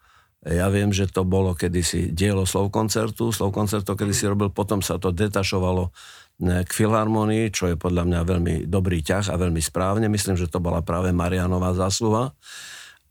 Ja 0.47 0.71
viem, 0.71 0.95
že 0.95 1.11
to 1.11 1.27
bolo 1.27 1.51
kedysi 1.59 2.15
dielo 2.15 2.47
Slovkoncertu. 2.47 3.35
Slovkoncert 3.35 3.83
to 3.83 3.99
kedysi 3.99 4.31
robil, 4.31 4.55
potom 4.55 4.79
sa 4.79 4.95
to 4.95 5.11
detašovalo 5.11 5.91
k 6.39 6.71
filharmonii, 6.71 7.51
čo 7.51 7.67
je 7.67 7.75
podľa 7.75 8.07
mňa 8.07 8.21
veľmi 8.23 8.55
dobrý 8.71 9.03
ťah 9.03 9.35
a 9.35 9.41
veľmi 9.41 9.59
správne. 9.59 10.07
Myslím, 10.07 10.39
že 10.39 10.47
to 10.47 10.63
bola 10.63 10.87
práve 10.87 11.11
Marianová 11.11 11.75
zásluha. 11.75 12.31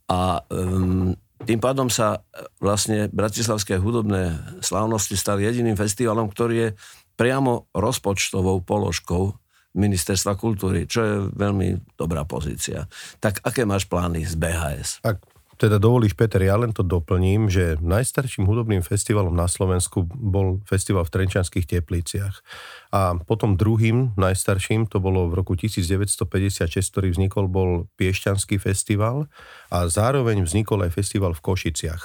A 0.08 0.40
um, 0.48 1.12
tým 1.44 1.60
pádom 1.60 1.92
sa 1.92 2.24
e, 2.24 2.48
vlastne 2.58 3.12
Bratislavské 3.12 3.76
hudobné 3.76 4.40
slávnosti 4.64 5.14
stali 5.14 5.44
jediným 5.44 5.76
festivalom, 5.76 6.32
ktorý 6.32 6.54
je 6.56 6.68
priamo 7.20 7.68
rozpočtovou 7.76 8.64
položkou 8.64 9.36
ministerstva 9.76 10.34
kultúry, 10.34 10.88
čo 10.88 11.00
je 11.04 11.14
veľmi 11.28 11.94
dobrá 11.94 12.24
pozícia. 12.24 12.88
Tak 13.20 13.44
aké 13.44 13.68
máš 13.68 13.84
plány 13.86 14.24
z 14.24 14.34
BHS? 14.34 15.04
Ak 15.04 15.20
teda 15.58 15.82
dovolíš, 15.82 16.14
Peter, 16.14 16.38
ja 16.38 16.54
len 16.54 16.70
to 16.70 16.86
doplním, 16.86 17.50
že 17.50 17.76
najstarším 17.82 18.46
hudobným 18.46 18.80
festivalom 18.86 19.34
na 19.34 19.50
Slovensku 19.50 20.06
bol 20.06 20.62
festival 20.62 21.02
v 21.02 21.12
Trenčanských 21.18 21.66
tepliciach. 21.66 22.40
A 22.94 23.18
potom 23.26 23.58
druhým 23.58 24.14
najstarším, 24.14 24.86
to 24.86 25.02
bolo 25.02 25.26
v 25.26 25.42
roku 25.42 25.58
1956, 25.58 26.70
ktorý 26.70 27.10
vznikol, 27.10 27.50
bol 27.50 27.90
Piešťanský 27.98 28.62
festival 28.62 29.26
a 29.74 29.90
zároveň 29.90 30.46
vznikol 30.46 30.86
aj 30.86 30.94
festival 30.94 31.34
v 31.34 31.42
Košiciach. 31.42 32.02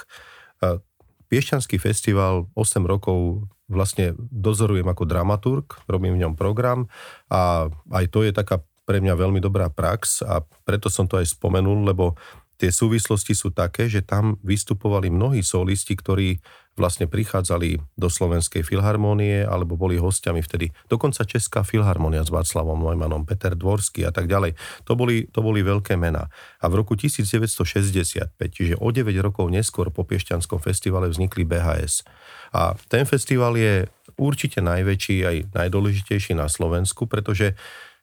Piešťanský 1.30 1.78
festival 1.78 2.50
8 2.58 2.82
rokov 2.82 3.46
vlastne 3.70 4.18
dozorujem 4.18 4.84
ako 4.84 5.08
dramaturg, 5.08 5.78
robím 5.88 6.18
v 6.18 6.26
ňom 6.26 6.34
program 6.36 6.90
a 7.30 7.72
aj 7.94 8.04
to 8.12 8.26
je 8.26 8.34
taká 8.34 8.60
pre 8.84 9.00
mňa 9.00 9.16
veľmi 9.16 9.40
dobrá 9.40 9.72
prax 9.72 10.20
a 10.20 10.44
preto 10.68 10.92
som 10.92 11.08
to 11.08 11.16
aj 11.16 11.32
spomenul, 11.32 11.88
lebo 11.88 12.20
tie 12.58 12.70
súvislosti 12.70 13.34
sú 13.34 13.50
také, 13.50 13.90
že 13.90 14.04
tam 14.04 14.38
vystupovali 14.42 15.10
mnohí 15.10 15.42
solisti, 15.42 15.98
ktorí 15.98 16.38
vlastne 16.74 17.06
prichádzali 17.06 17.78
do 17.94 18.08
Slovenskej 18.10 18.66
filharmonie 18.66 19.46
alebo 19.46 19.78
boli 19.78 19.94
hostiami 19.94 20.42
vtedy. 20.42 20.74
Dokonca 20.90 21.22
Česká 21.22 21.62
filharmonia 21.62 22.26
s 22.26 22.34
Václavom 22.34 22.74
Neumannom, 22.74 23.22
Peter 23.22 23.54
Dvorský 23.54 24.02
a 24.02 24.10
tak 24.10 24.26
ďalej. 24.26 24.58
To 24.82 24.98
boli, 24.98 25.30
to 25.30 25.38
boli 25.38 25.62
veľké 25.62 25.94
mená. 25.94 26.26
A 26.58 26.66
v 26.66 26.82
roku 26.82 26.98
1965, 26.98 28.34
čiže 28.50 28.74
o 28.82 28.90
9 28.90 29.06
rokov 29.22 29.46
neskôr 29.54 29.94
po 29.94 30.02
Piešťanskom 30.02 30.58
festivale 30.58 31.06
vznikli 31.06 31.46
BHS. 31.46 32.02
A 32.50 32.74
ten 32.90 33.06
festival 33.06 33.54
je 33.54 33.86
určite 34.18 34.58
najväčší 34.58 35.16
aj 35.22 35.36
najdôležitejší 35.54 36.34
na 36.34 36.50
Slovensku, 36.50 37.06
pretože 37.06 37.54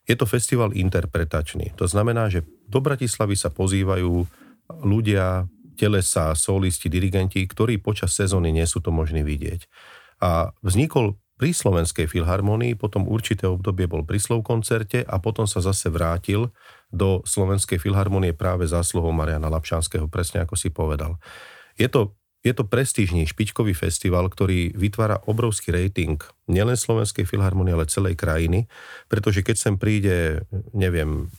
je 0.07 0.15
to 0.17 0.25
festival 0.25 0.71
interpretačný. 0.73 1.75
To 1.77 1.85
znamená, 1.85 2.31
že 2.31 2.47
do 2.71 2.79
Bratislavy 2.81 3.35
sa 3.37 3.53
pozývajú 3.53 4.25
ľudia, 4.79 5.49
telesa, 5.75 6.37
solisti, 6.37 6.87
dirigenti, 6.87 7.43
ktorí 7.43 7.81
počas 7.81 8.13
sezóny 8.13 8.53
nie 8.53 8.67
sú 8.69 8.79
to 8.79 8.93
možní 8.93 9.25
vidieť. 9.25 9.65
A 10.21 10.53
vznikol 10.61 11.17
pri 11.41 11.57
Slovenskej 11.57 12.05
filharmonii, 12.05 12.77
potom 12.77 13.09
určité 13.09 13.49
obdobie 13.49 13.89
bol 13.89 14.05
pri 14.05 14.21
Slov 14.21 14.45
koncerte 14.45 15.01
a 15.01 15.17
potom 15.17 15.49
sa 15.49 15.57
zase 15.57 15.89
vrátil 15.89 16.53
do 16.93 17.25
Slovenskej 17.25 17.81
filharmonie 17.81 18.37
práve 18.37 18.69
zásluhou 18.69 19.09
Mariana 19.09 19.49
Lapšanského, 19.49 20.05
presne 20.05 20.45
ako 20.45 20.53
si 20.53 20.69
povedal. 20.69 21.17
Je 21.73 21.89
to 21.89 22.13
je 22.41 22.57
to 22.57 22.65
prestížny 22.65 23.29
špičkový 23.29 23.77
festival, 23.77 24.25
ktorý 24.25 24.73
vytvára 24.73 25.21
obrovský 25.29 25.77
rating 25.77 26.17
nielen 26.49 26.73
Slovenskej 26.73 27.29
filharmonie, 27.29 27.77
ale 27.77 27.85
celej 27.85 28.17
krajiny, 28.17 28.65
pretože 29.05 29.45
keď 29.45 29.55
sem 29.61 29.75
príde, 29.77 30.41
neviem, 30.73 31.29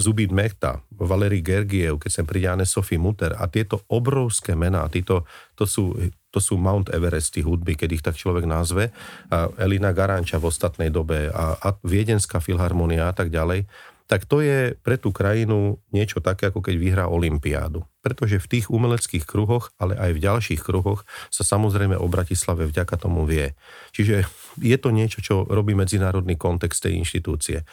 Zubín 0.00 0.32
Mechta, 0.32 0.80
Valery 0.88 1.44
Gergiev, 1.44 2.00
keď 2.00 2.10
sem 2.10 2.24
príde 2.24 2.48
Anne 2.48 2.64
Sophie 2.64 2.96
Mutter 2.96 3.36
a 3.36 3.44
tieto 3.44 3.84
obrovské 3.92 4.56
mená, 4.56 4.88
títo, 4.88 5.28
to, 5.52 5.68
sú, 5.68 5.92
to 6.32 6.40
sú 6.40 6.56
Mount 6.56 6.88
Everesty 6.88 7.44
hudby, 7.44 7.76
keď 7.76 7.90
ich 7.92 8.04
tak 8.04 8.16
človek 8.16 8.48
nazve, 8.48 8.88
a 9.28 9.52
Elina 9.60 9.92
Garanča 9.92 10.40
v 10.40 10.48
ostatnej 10.48 10.88
dobe 10.88 11.28
a, 11.28 11.60
a 11.60 11.68
Viedenská 11.84 12.40
filharmonia 12.40 13.12
a 13.12 13.14
tak 13.14 13.28
ďalej, 13.28 13.68
tak 14.04 14.28
to 14.28 14.44
je 14.44 14.76
pre 14.84 15.00
tú 15.00 15.16
krajinu 15.16 15.80
niečo 15.88 16.20
také, 16.20 16.52
ako 16.52 16.60
keď 16.60 16.74
vyhrá 16.76 17.04
Olympiádu. 17.08 17.88
Pretože 18.04 18.36
v 18.36 18.50
tých 18.52 18.66
umeleckých 18.68 19.24
kruhoch, 19.24 19.72
ale 19.80 19.96
aj 19.96 20.10
v 20.12 20.22
ďalších 20.24 20.60
kruhoch 20.60 21.08
sa 21.32 21.40
samozrejme 21.40 21.96
o 21.96 22.04
Bratislave 22.04 22.68
vďaka 22.68 23.00
tomu 23.00 23.24
vie. 23.24 23.56
Čiže 23.96 24.28
je 24.60 24.76
to 24.76 24.92
niečo, 24.92 25.24
čo 25.24 25.48
robí 25.48 25.72
medzinárodný 25.72 26.36
kontext 26.36 26.84
tej 26.84 27.00
inštitúcie. 27.00 27.64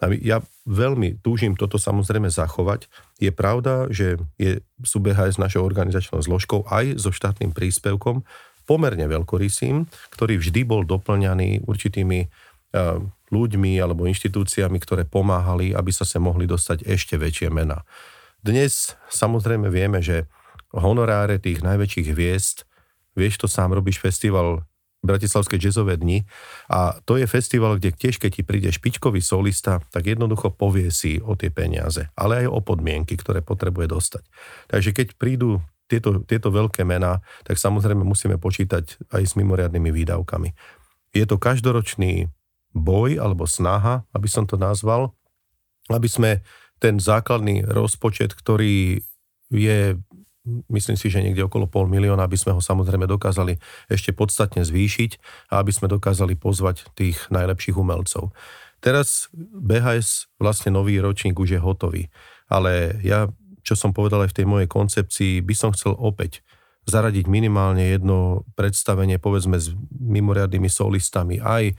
Ja 0.00 0.40
veľmi 0.64 1.20
túžim 1.20 1.60
toto 1.60 1.76
samozrejme 1.76 2.32
zachovať. 2.32 2.88
Je 3.20 3.28
pravda, 3.28 3.84
že 3.92 4.16
je, 4.40 4.64
sú 4.80 4.96
BHS 5.04 5.36
našou 5.36 5.60
organizačnou 5.60 6.24
zložkou 6.24 6.64
aj 6.72 6.96
so 6.96 7.12
štátnym 7.12 7.52
príspevkom, 7.52 8.24
pomerne 8.64 9.04
veľkorysým, 9.04 9.84
ktorý 10.16 10.40
vždy 10.40 10.60
bol 10.64 10.88
doplňaný 10.88 11.68
určitými 11.68 12.30
uh, 12.30 13.02
ľuďmi 13.28 13.76
alebo 13.76 14.06
inštitúciami, 14.06 14.78
ktoré 14.80 15.02
pomáhali, 15.04 15.76
aby 15.76 15.90
sa 15.92 16.08
sa 16.08 16.16
mohli 16.16 16.48
dostať 16.48 16.86
ešte 16.88 17.20
väčšie 17.20 17.52
mená. 17.52 17.84
Dnes 18.40 18.96
samozrejme 19.12 19.68
vieme, 19.68 20.00
že 20.00 20.24
honoráre 20.72 21.36
tých 21.42 21.60
najväčších 21.60 22.08
hviezd, 22.14 22.64
vieš 23.18 23.42
to 23.42 23.46
sám, 23.50 23.74
robíš 23.74 23.98
festival 23.98 24.64
Bratislavské 25.00 25.56
jazzové 25.56 25.96
dni 25.96 26.28
a 26.68 27.00
to 27.08 27.16
je 27.16 27.24
festival, 27.24 27.80
kde 27.80 27.96
tiež 27.96 28.20
keď 28.20 28.30
ti 28.36 28.42
príde 28.44 28.68
špičkový 28.68 29.24
solista, 29.24 29.80
tak 29.88 30.04
jednoducho 30.04 30.52
povie 30.52 30.92
si 30.92 31.16
o 31.24 31.32
tie 31.40 31.48
peniaze, 31.48 32.12
ale 32.12 32.44
aj 32.44 32.46
o 32.52 32.60
podmienky, 32.60 33.16
ktoré 33.16 33.40
potrebuje 33.40 33.88
dostať. 33.88 34.24
Takže 34.68 34.90
keď 34.92 35.06
prídu 35.16 35.64
tieto, 35.88 36.22
tieto 36.22 36.52
veľké 36.52 36.84
mená, 36.84 37.24
tak 37.42 37.56
samozrejme 37.56 38.04
musíme 38.04 38.36
počítať 38.36 39.10
aj 39.10 39.22
s 39.24 39.32
mimoriadnými 39.34 39.90
výdavkami. 39.90 40.52
Je 41.16 41.24
to 41.26 41.40
každoročný 41.40 42.30
boj 42.70 43.18
alebo 43.18 43.48
snaha, 43.50 44.06
aby 44.14 44.30
som 44.30 44.46
to 44.46 44.54
nazval, 44.54 45.16
aby 45.90 46.06
sme 46.06 46.30
ten 46.78 47.02
základný 47.02 47.66
rozpočet, 47.66 48.32
ktorý 48.32 49.02
je 49.50 49.98
myslím 50.46 50.96
si, 50.96 51.12
že 51.12 51.20
niekde 51.20 51.44
okolo 51.44 51.68
pol 51.68 51.86
milióna, 51.86 52.24
aby 52.24 52.36
sme 52.36 52.56
ho 52.56 52.62
samozrejme 52.62 53.04
dokázali 53.04 53.60
ešte 53.92 54.16
podstatne 54.16 54.64
zvýšiť 54.64 55.10
a 55.52 55.60
aby 55.60 55.72
sme 55.72 55.92
dokázali 55.92 56.36
pozvať 56.36 56.88
tých 56.96 57.28
najlepších 57.28 57.76
umelcov. 57.76 58.32
Teraz 58.80 59.28
BHS, 59.36 60.32
vlastne 60.40 60.72
nový 60.72 60.96
ročník 61.04 61.36
už 61.36 61.56
je 61.56 61.60
hotový, 61.60 62.08
ale 62.48 62.96
ja, 63.04 63.28
čo 63.60 63.76
som 63.76 63.92
povedal 63.92 64.24
aj 64.24 64.32
v 64.32 64.38
tej 64.40 64.46
mojej 64.48 64.68
koncepcii, 64.72 65.44
by 65.44 65.54
som 65.54 65.70
chcel 65.76 65.92
opäť 66.00 66.40
zaradiť 66.88 67.28
minimálne 67.28 67.92
jedno 67.92 68.48
predstavenie, 68.56 69.20
povedzme 69.20 69.60
s 69.60 69.76
mimoriadnými 69.92 70.66
solistami, 70.66 71.36
aj 71.38 71.64
e, 71.70 71.74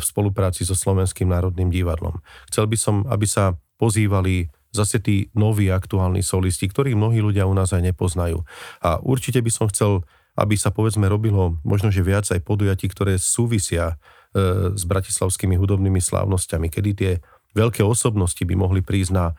v 0.00 0.02
spolupráci 0.02 0.64
so 0.64 0.72
Slovenským 0.72 1.28
národným 1.28 1.68
divadlom. 1.68 2.24
Chcel 2.48 2.64
by 2.64 2.76
som, 2.80 3.04
aby 3.12 3.28
sa 3.28 3.60
pozývali 3.76 4.48
zase 4.72 5.00
tí 5.00 5.32
noví 5.32 5.72
aktuálni 5.72 6.20
solisti, 6.20 6.68
ktorí 6.68 6.92
mnohí 6.92 7.18
ľudia 7.24 7.48
u 7.48 7.54
nás 7.56 7.72
aj 7.72 7.82
nepoznajú. 7.92 8.44
A 8.84 9.00
určite 9.00 9.40
by 9.40 9.50
som 9.52 9.66
chcel, 9.72 10.04
aby 10.36 10.54
sa 10.54 10.70
povedzme 10.70 11.08
robilo 11.08 11.58
možno, 11.64 11.88
že 11.88 12.04
viac 12.04 12.28
aj 12.28 12.44
podujatí, 12.44 12.86
ktoré 12.88 13.16
súvisia 13.16 13.96
e, 14.34 14.74
s 14.76 14.82
bratislavskými 14.84 15.56
hudobnými 15.56 15.98
slávnosťami, 15.98 16.68
kedy 16.68 16.90
tie 16.94 17.12
veľké 17.56 17.82
osobnosti 17.82 18.40
by 18.40 18.54
mohli 18.54 18.80
prísť 18.84 19.12
na 19.12 19.26
e, 19.32 19.34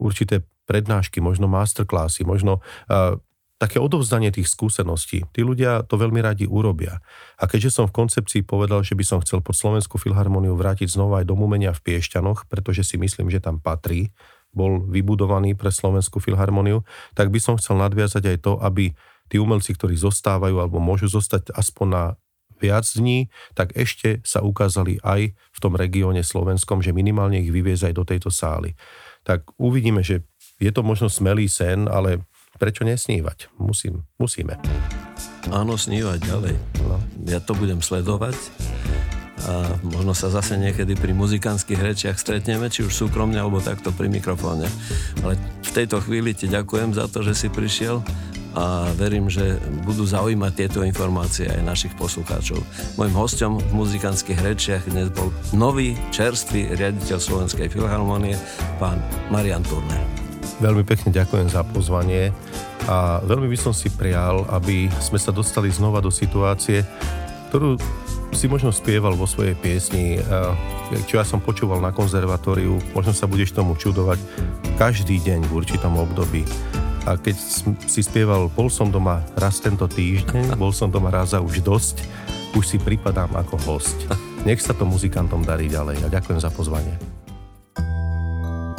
určité 0.00 0.42
prednášky, 0.64 1.18
možno 1.18 1.50
masterclassy, 1.50 2.22
možno 2.24 2.64
e, 2.88 3.18
také 3.60 3.76
odovzdanie 3.76 4.32
tých 4.32 4.48
skúseností. 4.48 5.28
Tí 5.36 5.44
ľudia 5.44 5.84
to 5.84 6.00
veľmi 6.00 6.24
radi 6.24 6.48
urobia. 6.48 7.04
A 7.36 7.44
keďže 7.44 7.76
som 7.76 7.84
v 7.84 7.92
koncepcii 7.92 8.40
povedal, 8.40 8.80
že 8.80 8.96
by 8.96 9.04
som 9.04 9.18
chcel 9.20 9.44
pod 9.44 9.52
Slovenskú 9.52 10.00
filharmoniu 10.00 10.56
vrátiť 10.56 10.88
znova 10.88 11.20
aj 11.20 11.28
do 11.28 11.36
umenia 11.36 11.76
v 11.76 11.84
Piešťanoch, 11.84 12.48
pretože 12.48 12.88
si 12.88 12.96
myslím, 12.96 13.28
že 13.28 13.44
tam 13.44 13.60
patrí, 13.60 14.16
bol 14.56 14.80
vybudovaný 14.88 15.52
pre 15.54 15.68
Slovenskú 15.68 16.24
filharmoniu, 16.24 16.88
tak 17.12 17.28
by 17.28 17.36
som 17.36 17.60
chcel 17.60 17.76
nadviazať 17.76 18.32
aj 18.32 18.38
to, 18.40 18.52
aby 18.64 18.96
tí 19.28 19.36
umelci, 19.36 19.76
ktorí 19.76 19.94
zostávajú 19.94 20.56
alebo 20.56 20.80
môžu 20.80 21.06
zostať 21.12 21.52
aspoň 21.52 21.86
na 21.86 22.04
viac 22.58 22.84
dní, 22.84 23.28
tak 23.56 23.76
ešte 23.76 24.20
sa 24.24 24.44
ukázali 24.44 25.00
aj 25.04 25.32
v 25.32 25.58
tom 25.60 25.76
regióne 25.76 26.20
slovenskom, 26.20 26.84
že 26.84 26.96
minimálne 26.96 27.40
ich 27.40 27.52
vyviezť 27.52 27.92
aj 27.92 27.94
do 27.96 28.04
tejto 28.04 28.30
sály. 28.32 28.76
Tak 29.24 29.52
uvidíme, 29.56 30.04
že 30.04 30.24
je 30.60 30.68
to 30.68 30.84
možno 30.84 31.08
smelý 31.08 31.48
sen, 31.48 31.88
ale 31.88 32.20
prečo 32.60 32.84
nesnívať? 32.84 33.48
Musím, 33.56 34.04
musíme. 34.20 34.60
Áno, 35.48 35.80
snívať 35.80 36.20
ďalej. 36.20 36.54
No. 36.84 37.00
Ja 37.24 37.40
to 37.40 37.56
budem 37.56 37.80
sledovať 37.80 38.36
a 39.48 39.80
možno 39.80 40.12
sa 40.12 40.28
zase 40.28 40.60
niekedy 40.60 40.92
pri 41.00 41.16
muzikantských 41.16 41.80
rečiach 41.80 42.16
stretneme, 42.20 42.68
či 42.68 42.84
už 42.84 42.92
súkromne, 42.92 43.40
alebo 43.40 43.64
takto 43.64 43.88
pri 43.88 44.12
mikrofóne. 44.12 44.68
Ale 45.24 45.40
v 45.64 45.70
tejto 45.72 46.04
chvíli 46.04 46.36
ti 46.36 46.44
ďakujem 46.44 46.92
za 46.92 47.08
to, 47.08 47.24
že 47.24 47.32
si 47.32 47.48
prišiel 47.48 48.04
a 48.52 48.90
verím, 48.98 49.30
že 49.30 49.62
budú 49.86 50.02
zaujímať 50.02 50.52
tieto 50.52 50.82
informácie 50.82 51.46
aj 51.46 51.62
našich 51.62 51.94
poslucháčov. 51.94 52.58
Mojím 52.98 53.14
hostom 53.14 53.52
v 53.62 53.72
muzikantských 53.78 54.42
rečiach 54.42 54.84
dnes 54.90 55.08
bol 55.14 55.30
nový, 55.54 55.94
čerstvý 56.10 56.74
riaditeľ 56.74 57.18
Slovenskej 57.22 57.70
filharmonie, 57.70 58.34
pán 58.82 58.98
Marian 59.30 59.62
Turner. 59.62 60.19
Veľmi 60.60 60.84
pekne 60.84 61.08
ďakujem 61.08 61.48
za 61.48 61.64
pozvanie 61.64 62.36
a 62.84 63.24
veľmi 63.24 63.48
by 63.48 63.56
som 63.56 63.72
si 63.72 63.88
prial, 63.88 64.44
aby 64.52 64.92
sme 65.00 65.16
sa 65.16 65.32
dostali 65.32 65.72
znova 65.72 66.04
do 66.04 66.12
situácie, 66.12 66.84
ktorú 67.48 67.80
si 68.36 68.46
možno 68.46 68.68
spieval 68.68 69.16
vo 69.16 69.24
svojej 69.24 69.56
piesni, 69.56 70.20
čo 71.08 71.16
ja 71.16 71.24
som 71.24 71.40
počúval 71.40 71.80
na 71.80 71.90
konzervatóriu, 71.90 72.76
možno 72.92 73.16
sa 73.16 73.24
budeš 73.24 73.56
tomu 73.56 73.72
čudovať, 73.74 74.20
každý 74.76 75.16
deň 75.24 75.48
v 75.48 75.52
určitom 75.64 75.96
období. 75.96 76.44
A 77.08 77.16
keď 77.16 77.36
si 77.88 78.04
spieval, 78.04 78.52
bol 78.52 78.68
som 78.68 78.92
doma 78.92 79.24
raz 79.40 79.64
tento 79.64 79.88
týždeň, 79.88 80.54
bol 80.62 80.76
som 80.76 80.92
doma 80.92 81.08
raz 81.08 81.32
a 81.32 81.40
už 81.40 81.64
dosť, 81.64 82.04
už 82.52 82.64
si 82.68 82.76
pripadám 82.76 83.32
ako 83.32 83.56
host. 83.64 83.96
Nech 84.44 84.60
sa 84.60 84.76
to 84.76 84.84
muzikantom 84.84 85.40
darí 85.40 85.72
ďalej 85.72 86.04
a 86.04 86.12
ďakujem 86.12 86.40
za 86.40 86.52
pozvanie. 86.52 87.19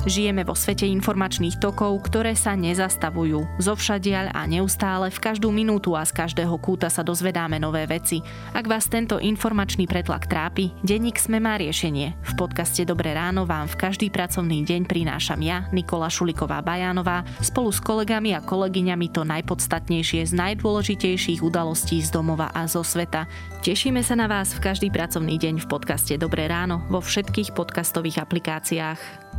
Žijeme 0.01 0.41
vo 0.41 0.57
svete 0.57 0.89
informačných 0.89 1.61
tokov, 1.61 2.09
ktoré 2.09 2.33
sa 2.33 2.57
nezastavujú. 2.57 3.45
Zovšadiaľ 3.61 4.33
a 4.33 4.49
neustále 4.49 5.13
v 5.13 5.21
každú 5.21 5.53
minútu 5.53 5.93
a 5.93 6.01
z 6.01 6.17
každého 6.17 6.57
kúta 6.57 6.89
sa 6.89 7.05
dozvedáme 7.05 7.61
nové 7.61 7.85
veci. 7.85 8.17
Ak 8.49 8.65
vás 8.65 8.89
tento 8.89 9.21
informačný 9.21 9.85
pretlak 9.85 10.25
trápi, 10.25 10.73
denník 10.81 11.21
Sme 11.21 11.37
má 11.37 11.53
riešenie. 11.61 12.17
V 12.17 12.33
podcaste 12.33 12.81
Dobré 12.81 13.13
ráno 13.13 13.45
vám 13.45 13.69
v 13.69 13.77
každý 13.77 14.09
pracovný 14.09 14.65
deň 14.65 14.89
prinášam 14.89 15.37
ja, 15.37 15.69
Nikola 15.69 16.09
Šuliková 16.09 16.65
Bajánová, 16.65 17.21
spolu 17.37 17.69
s 17.69 17.77
kolegami 17.77 18.33
a 18.33 18.41
kolegyňami 18.41 19.13
to 19.13 19.21
najpodstatnejšie 19.21 20.25
z 20.25 20.33
najdôležitejších 20.33 21.45
udalostí 21.45 22.01
z 22.01 22.09
domova 22.09 22.49
a 22.57 22.65
zo 22.65 22.81
sveta. 22.81 23.29
Tešíme 23.61 24.01
sa 24.01 24.17
na 24.17 24.25
vás 24.25 24.57
v 24.57 24.65
každý 24.65 24.89
pracovný 24.89 25.37
deň 25.37 25.61
v 25.61 25.69
podcaste 25.69 26.17
Dobré 26.17 26.49
ráno 26.49 26.81
vo 26.89 27.05
všetkých 27.05 27.53
podcastových 27.53 28.25
aplikáciách. 28.25 29.30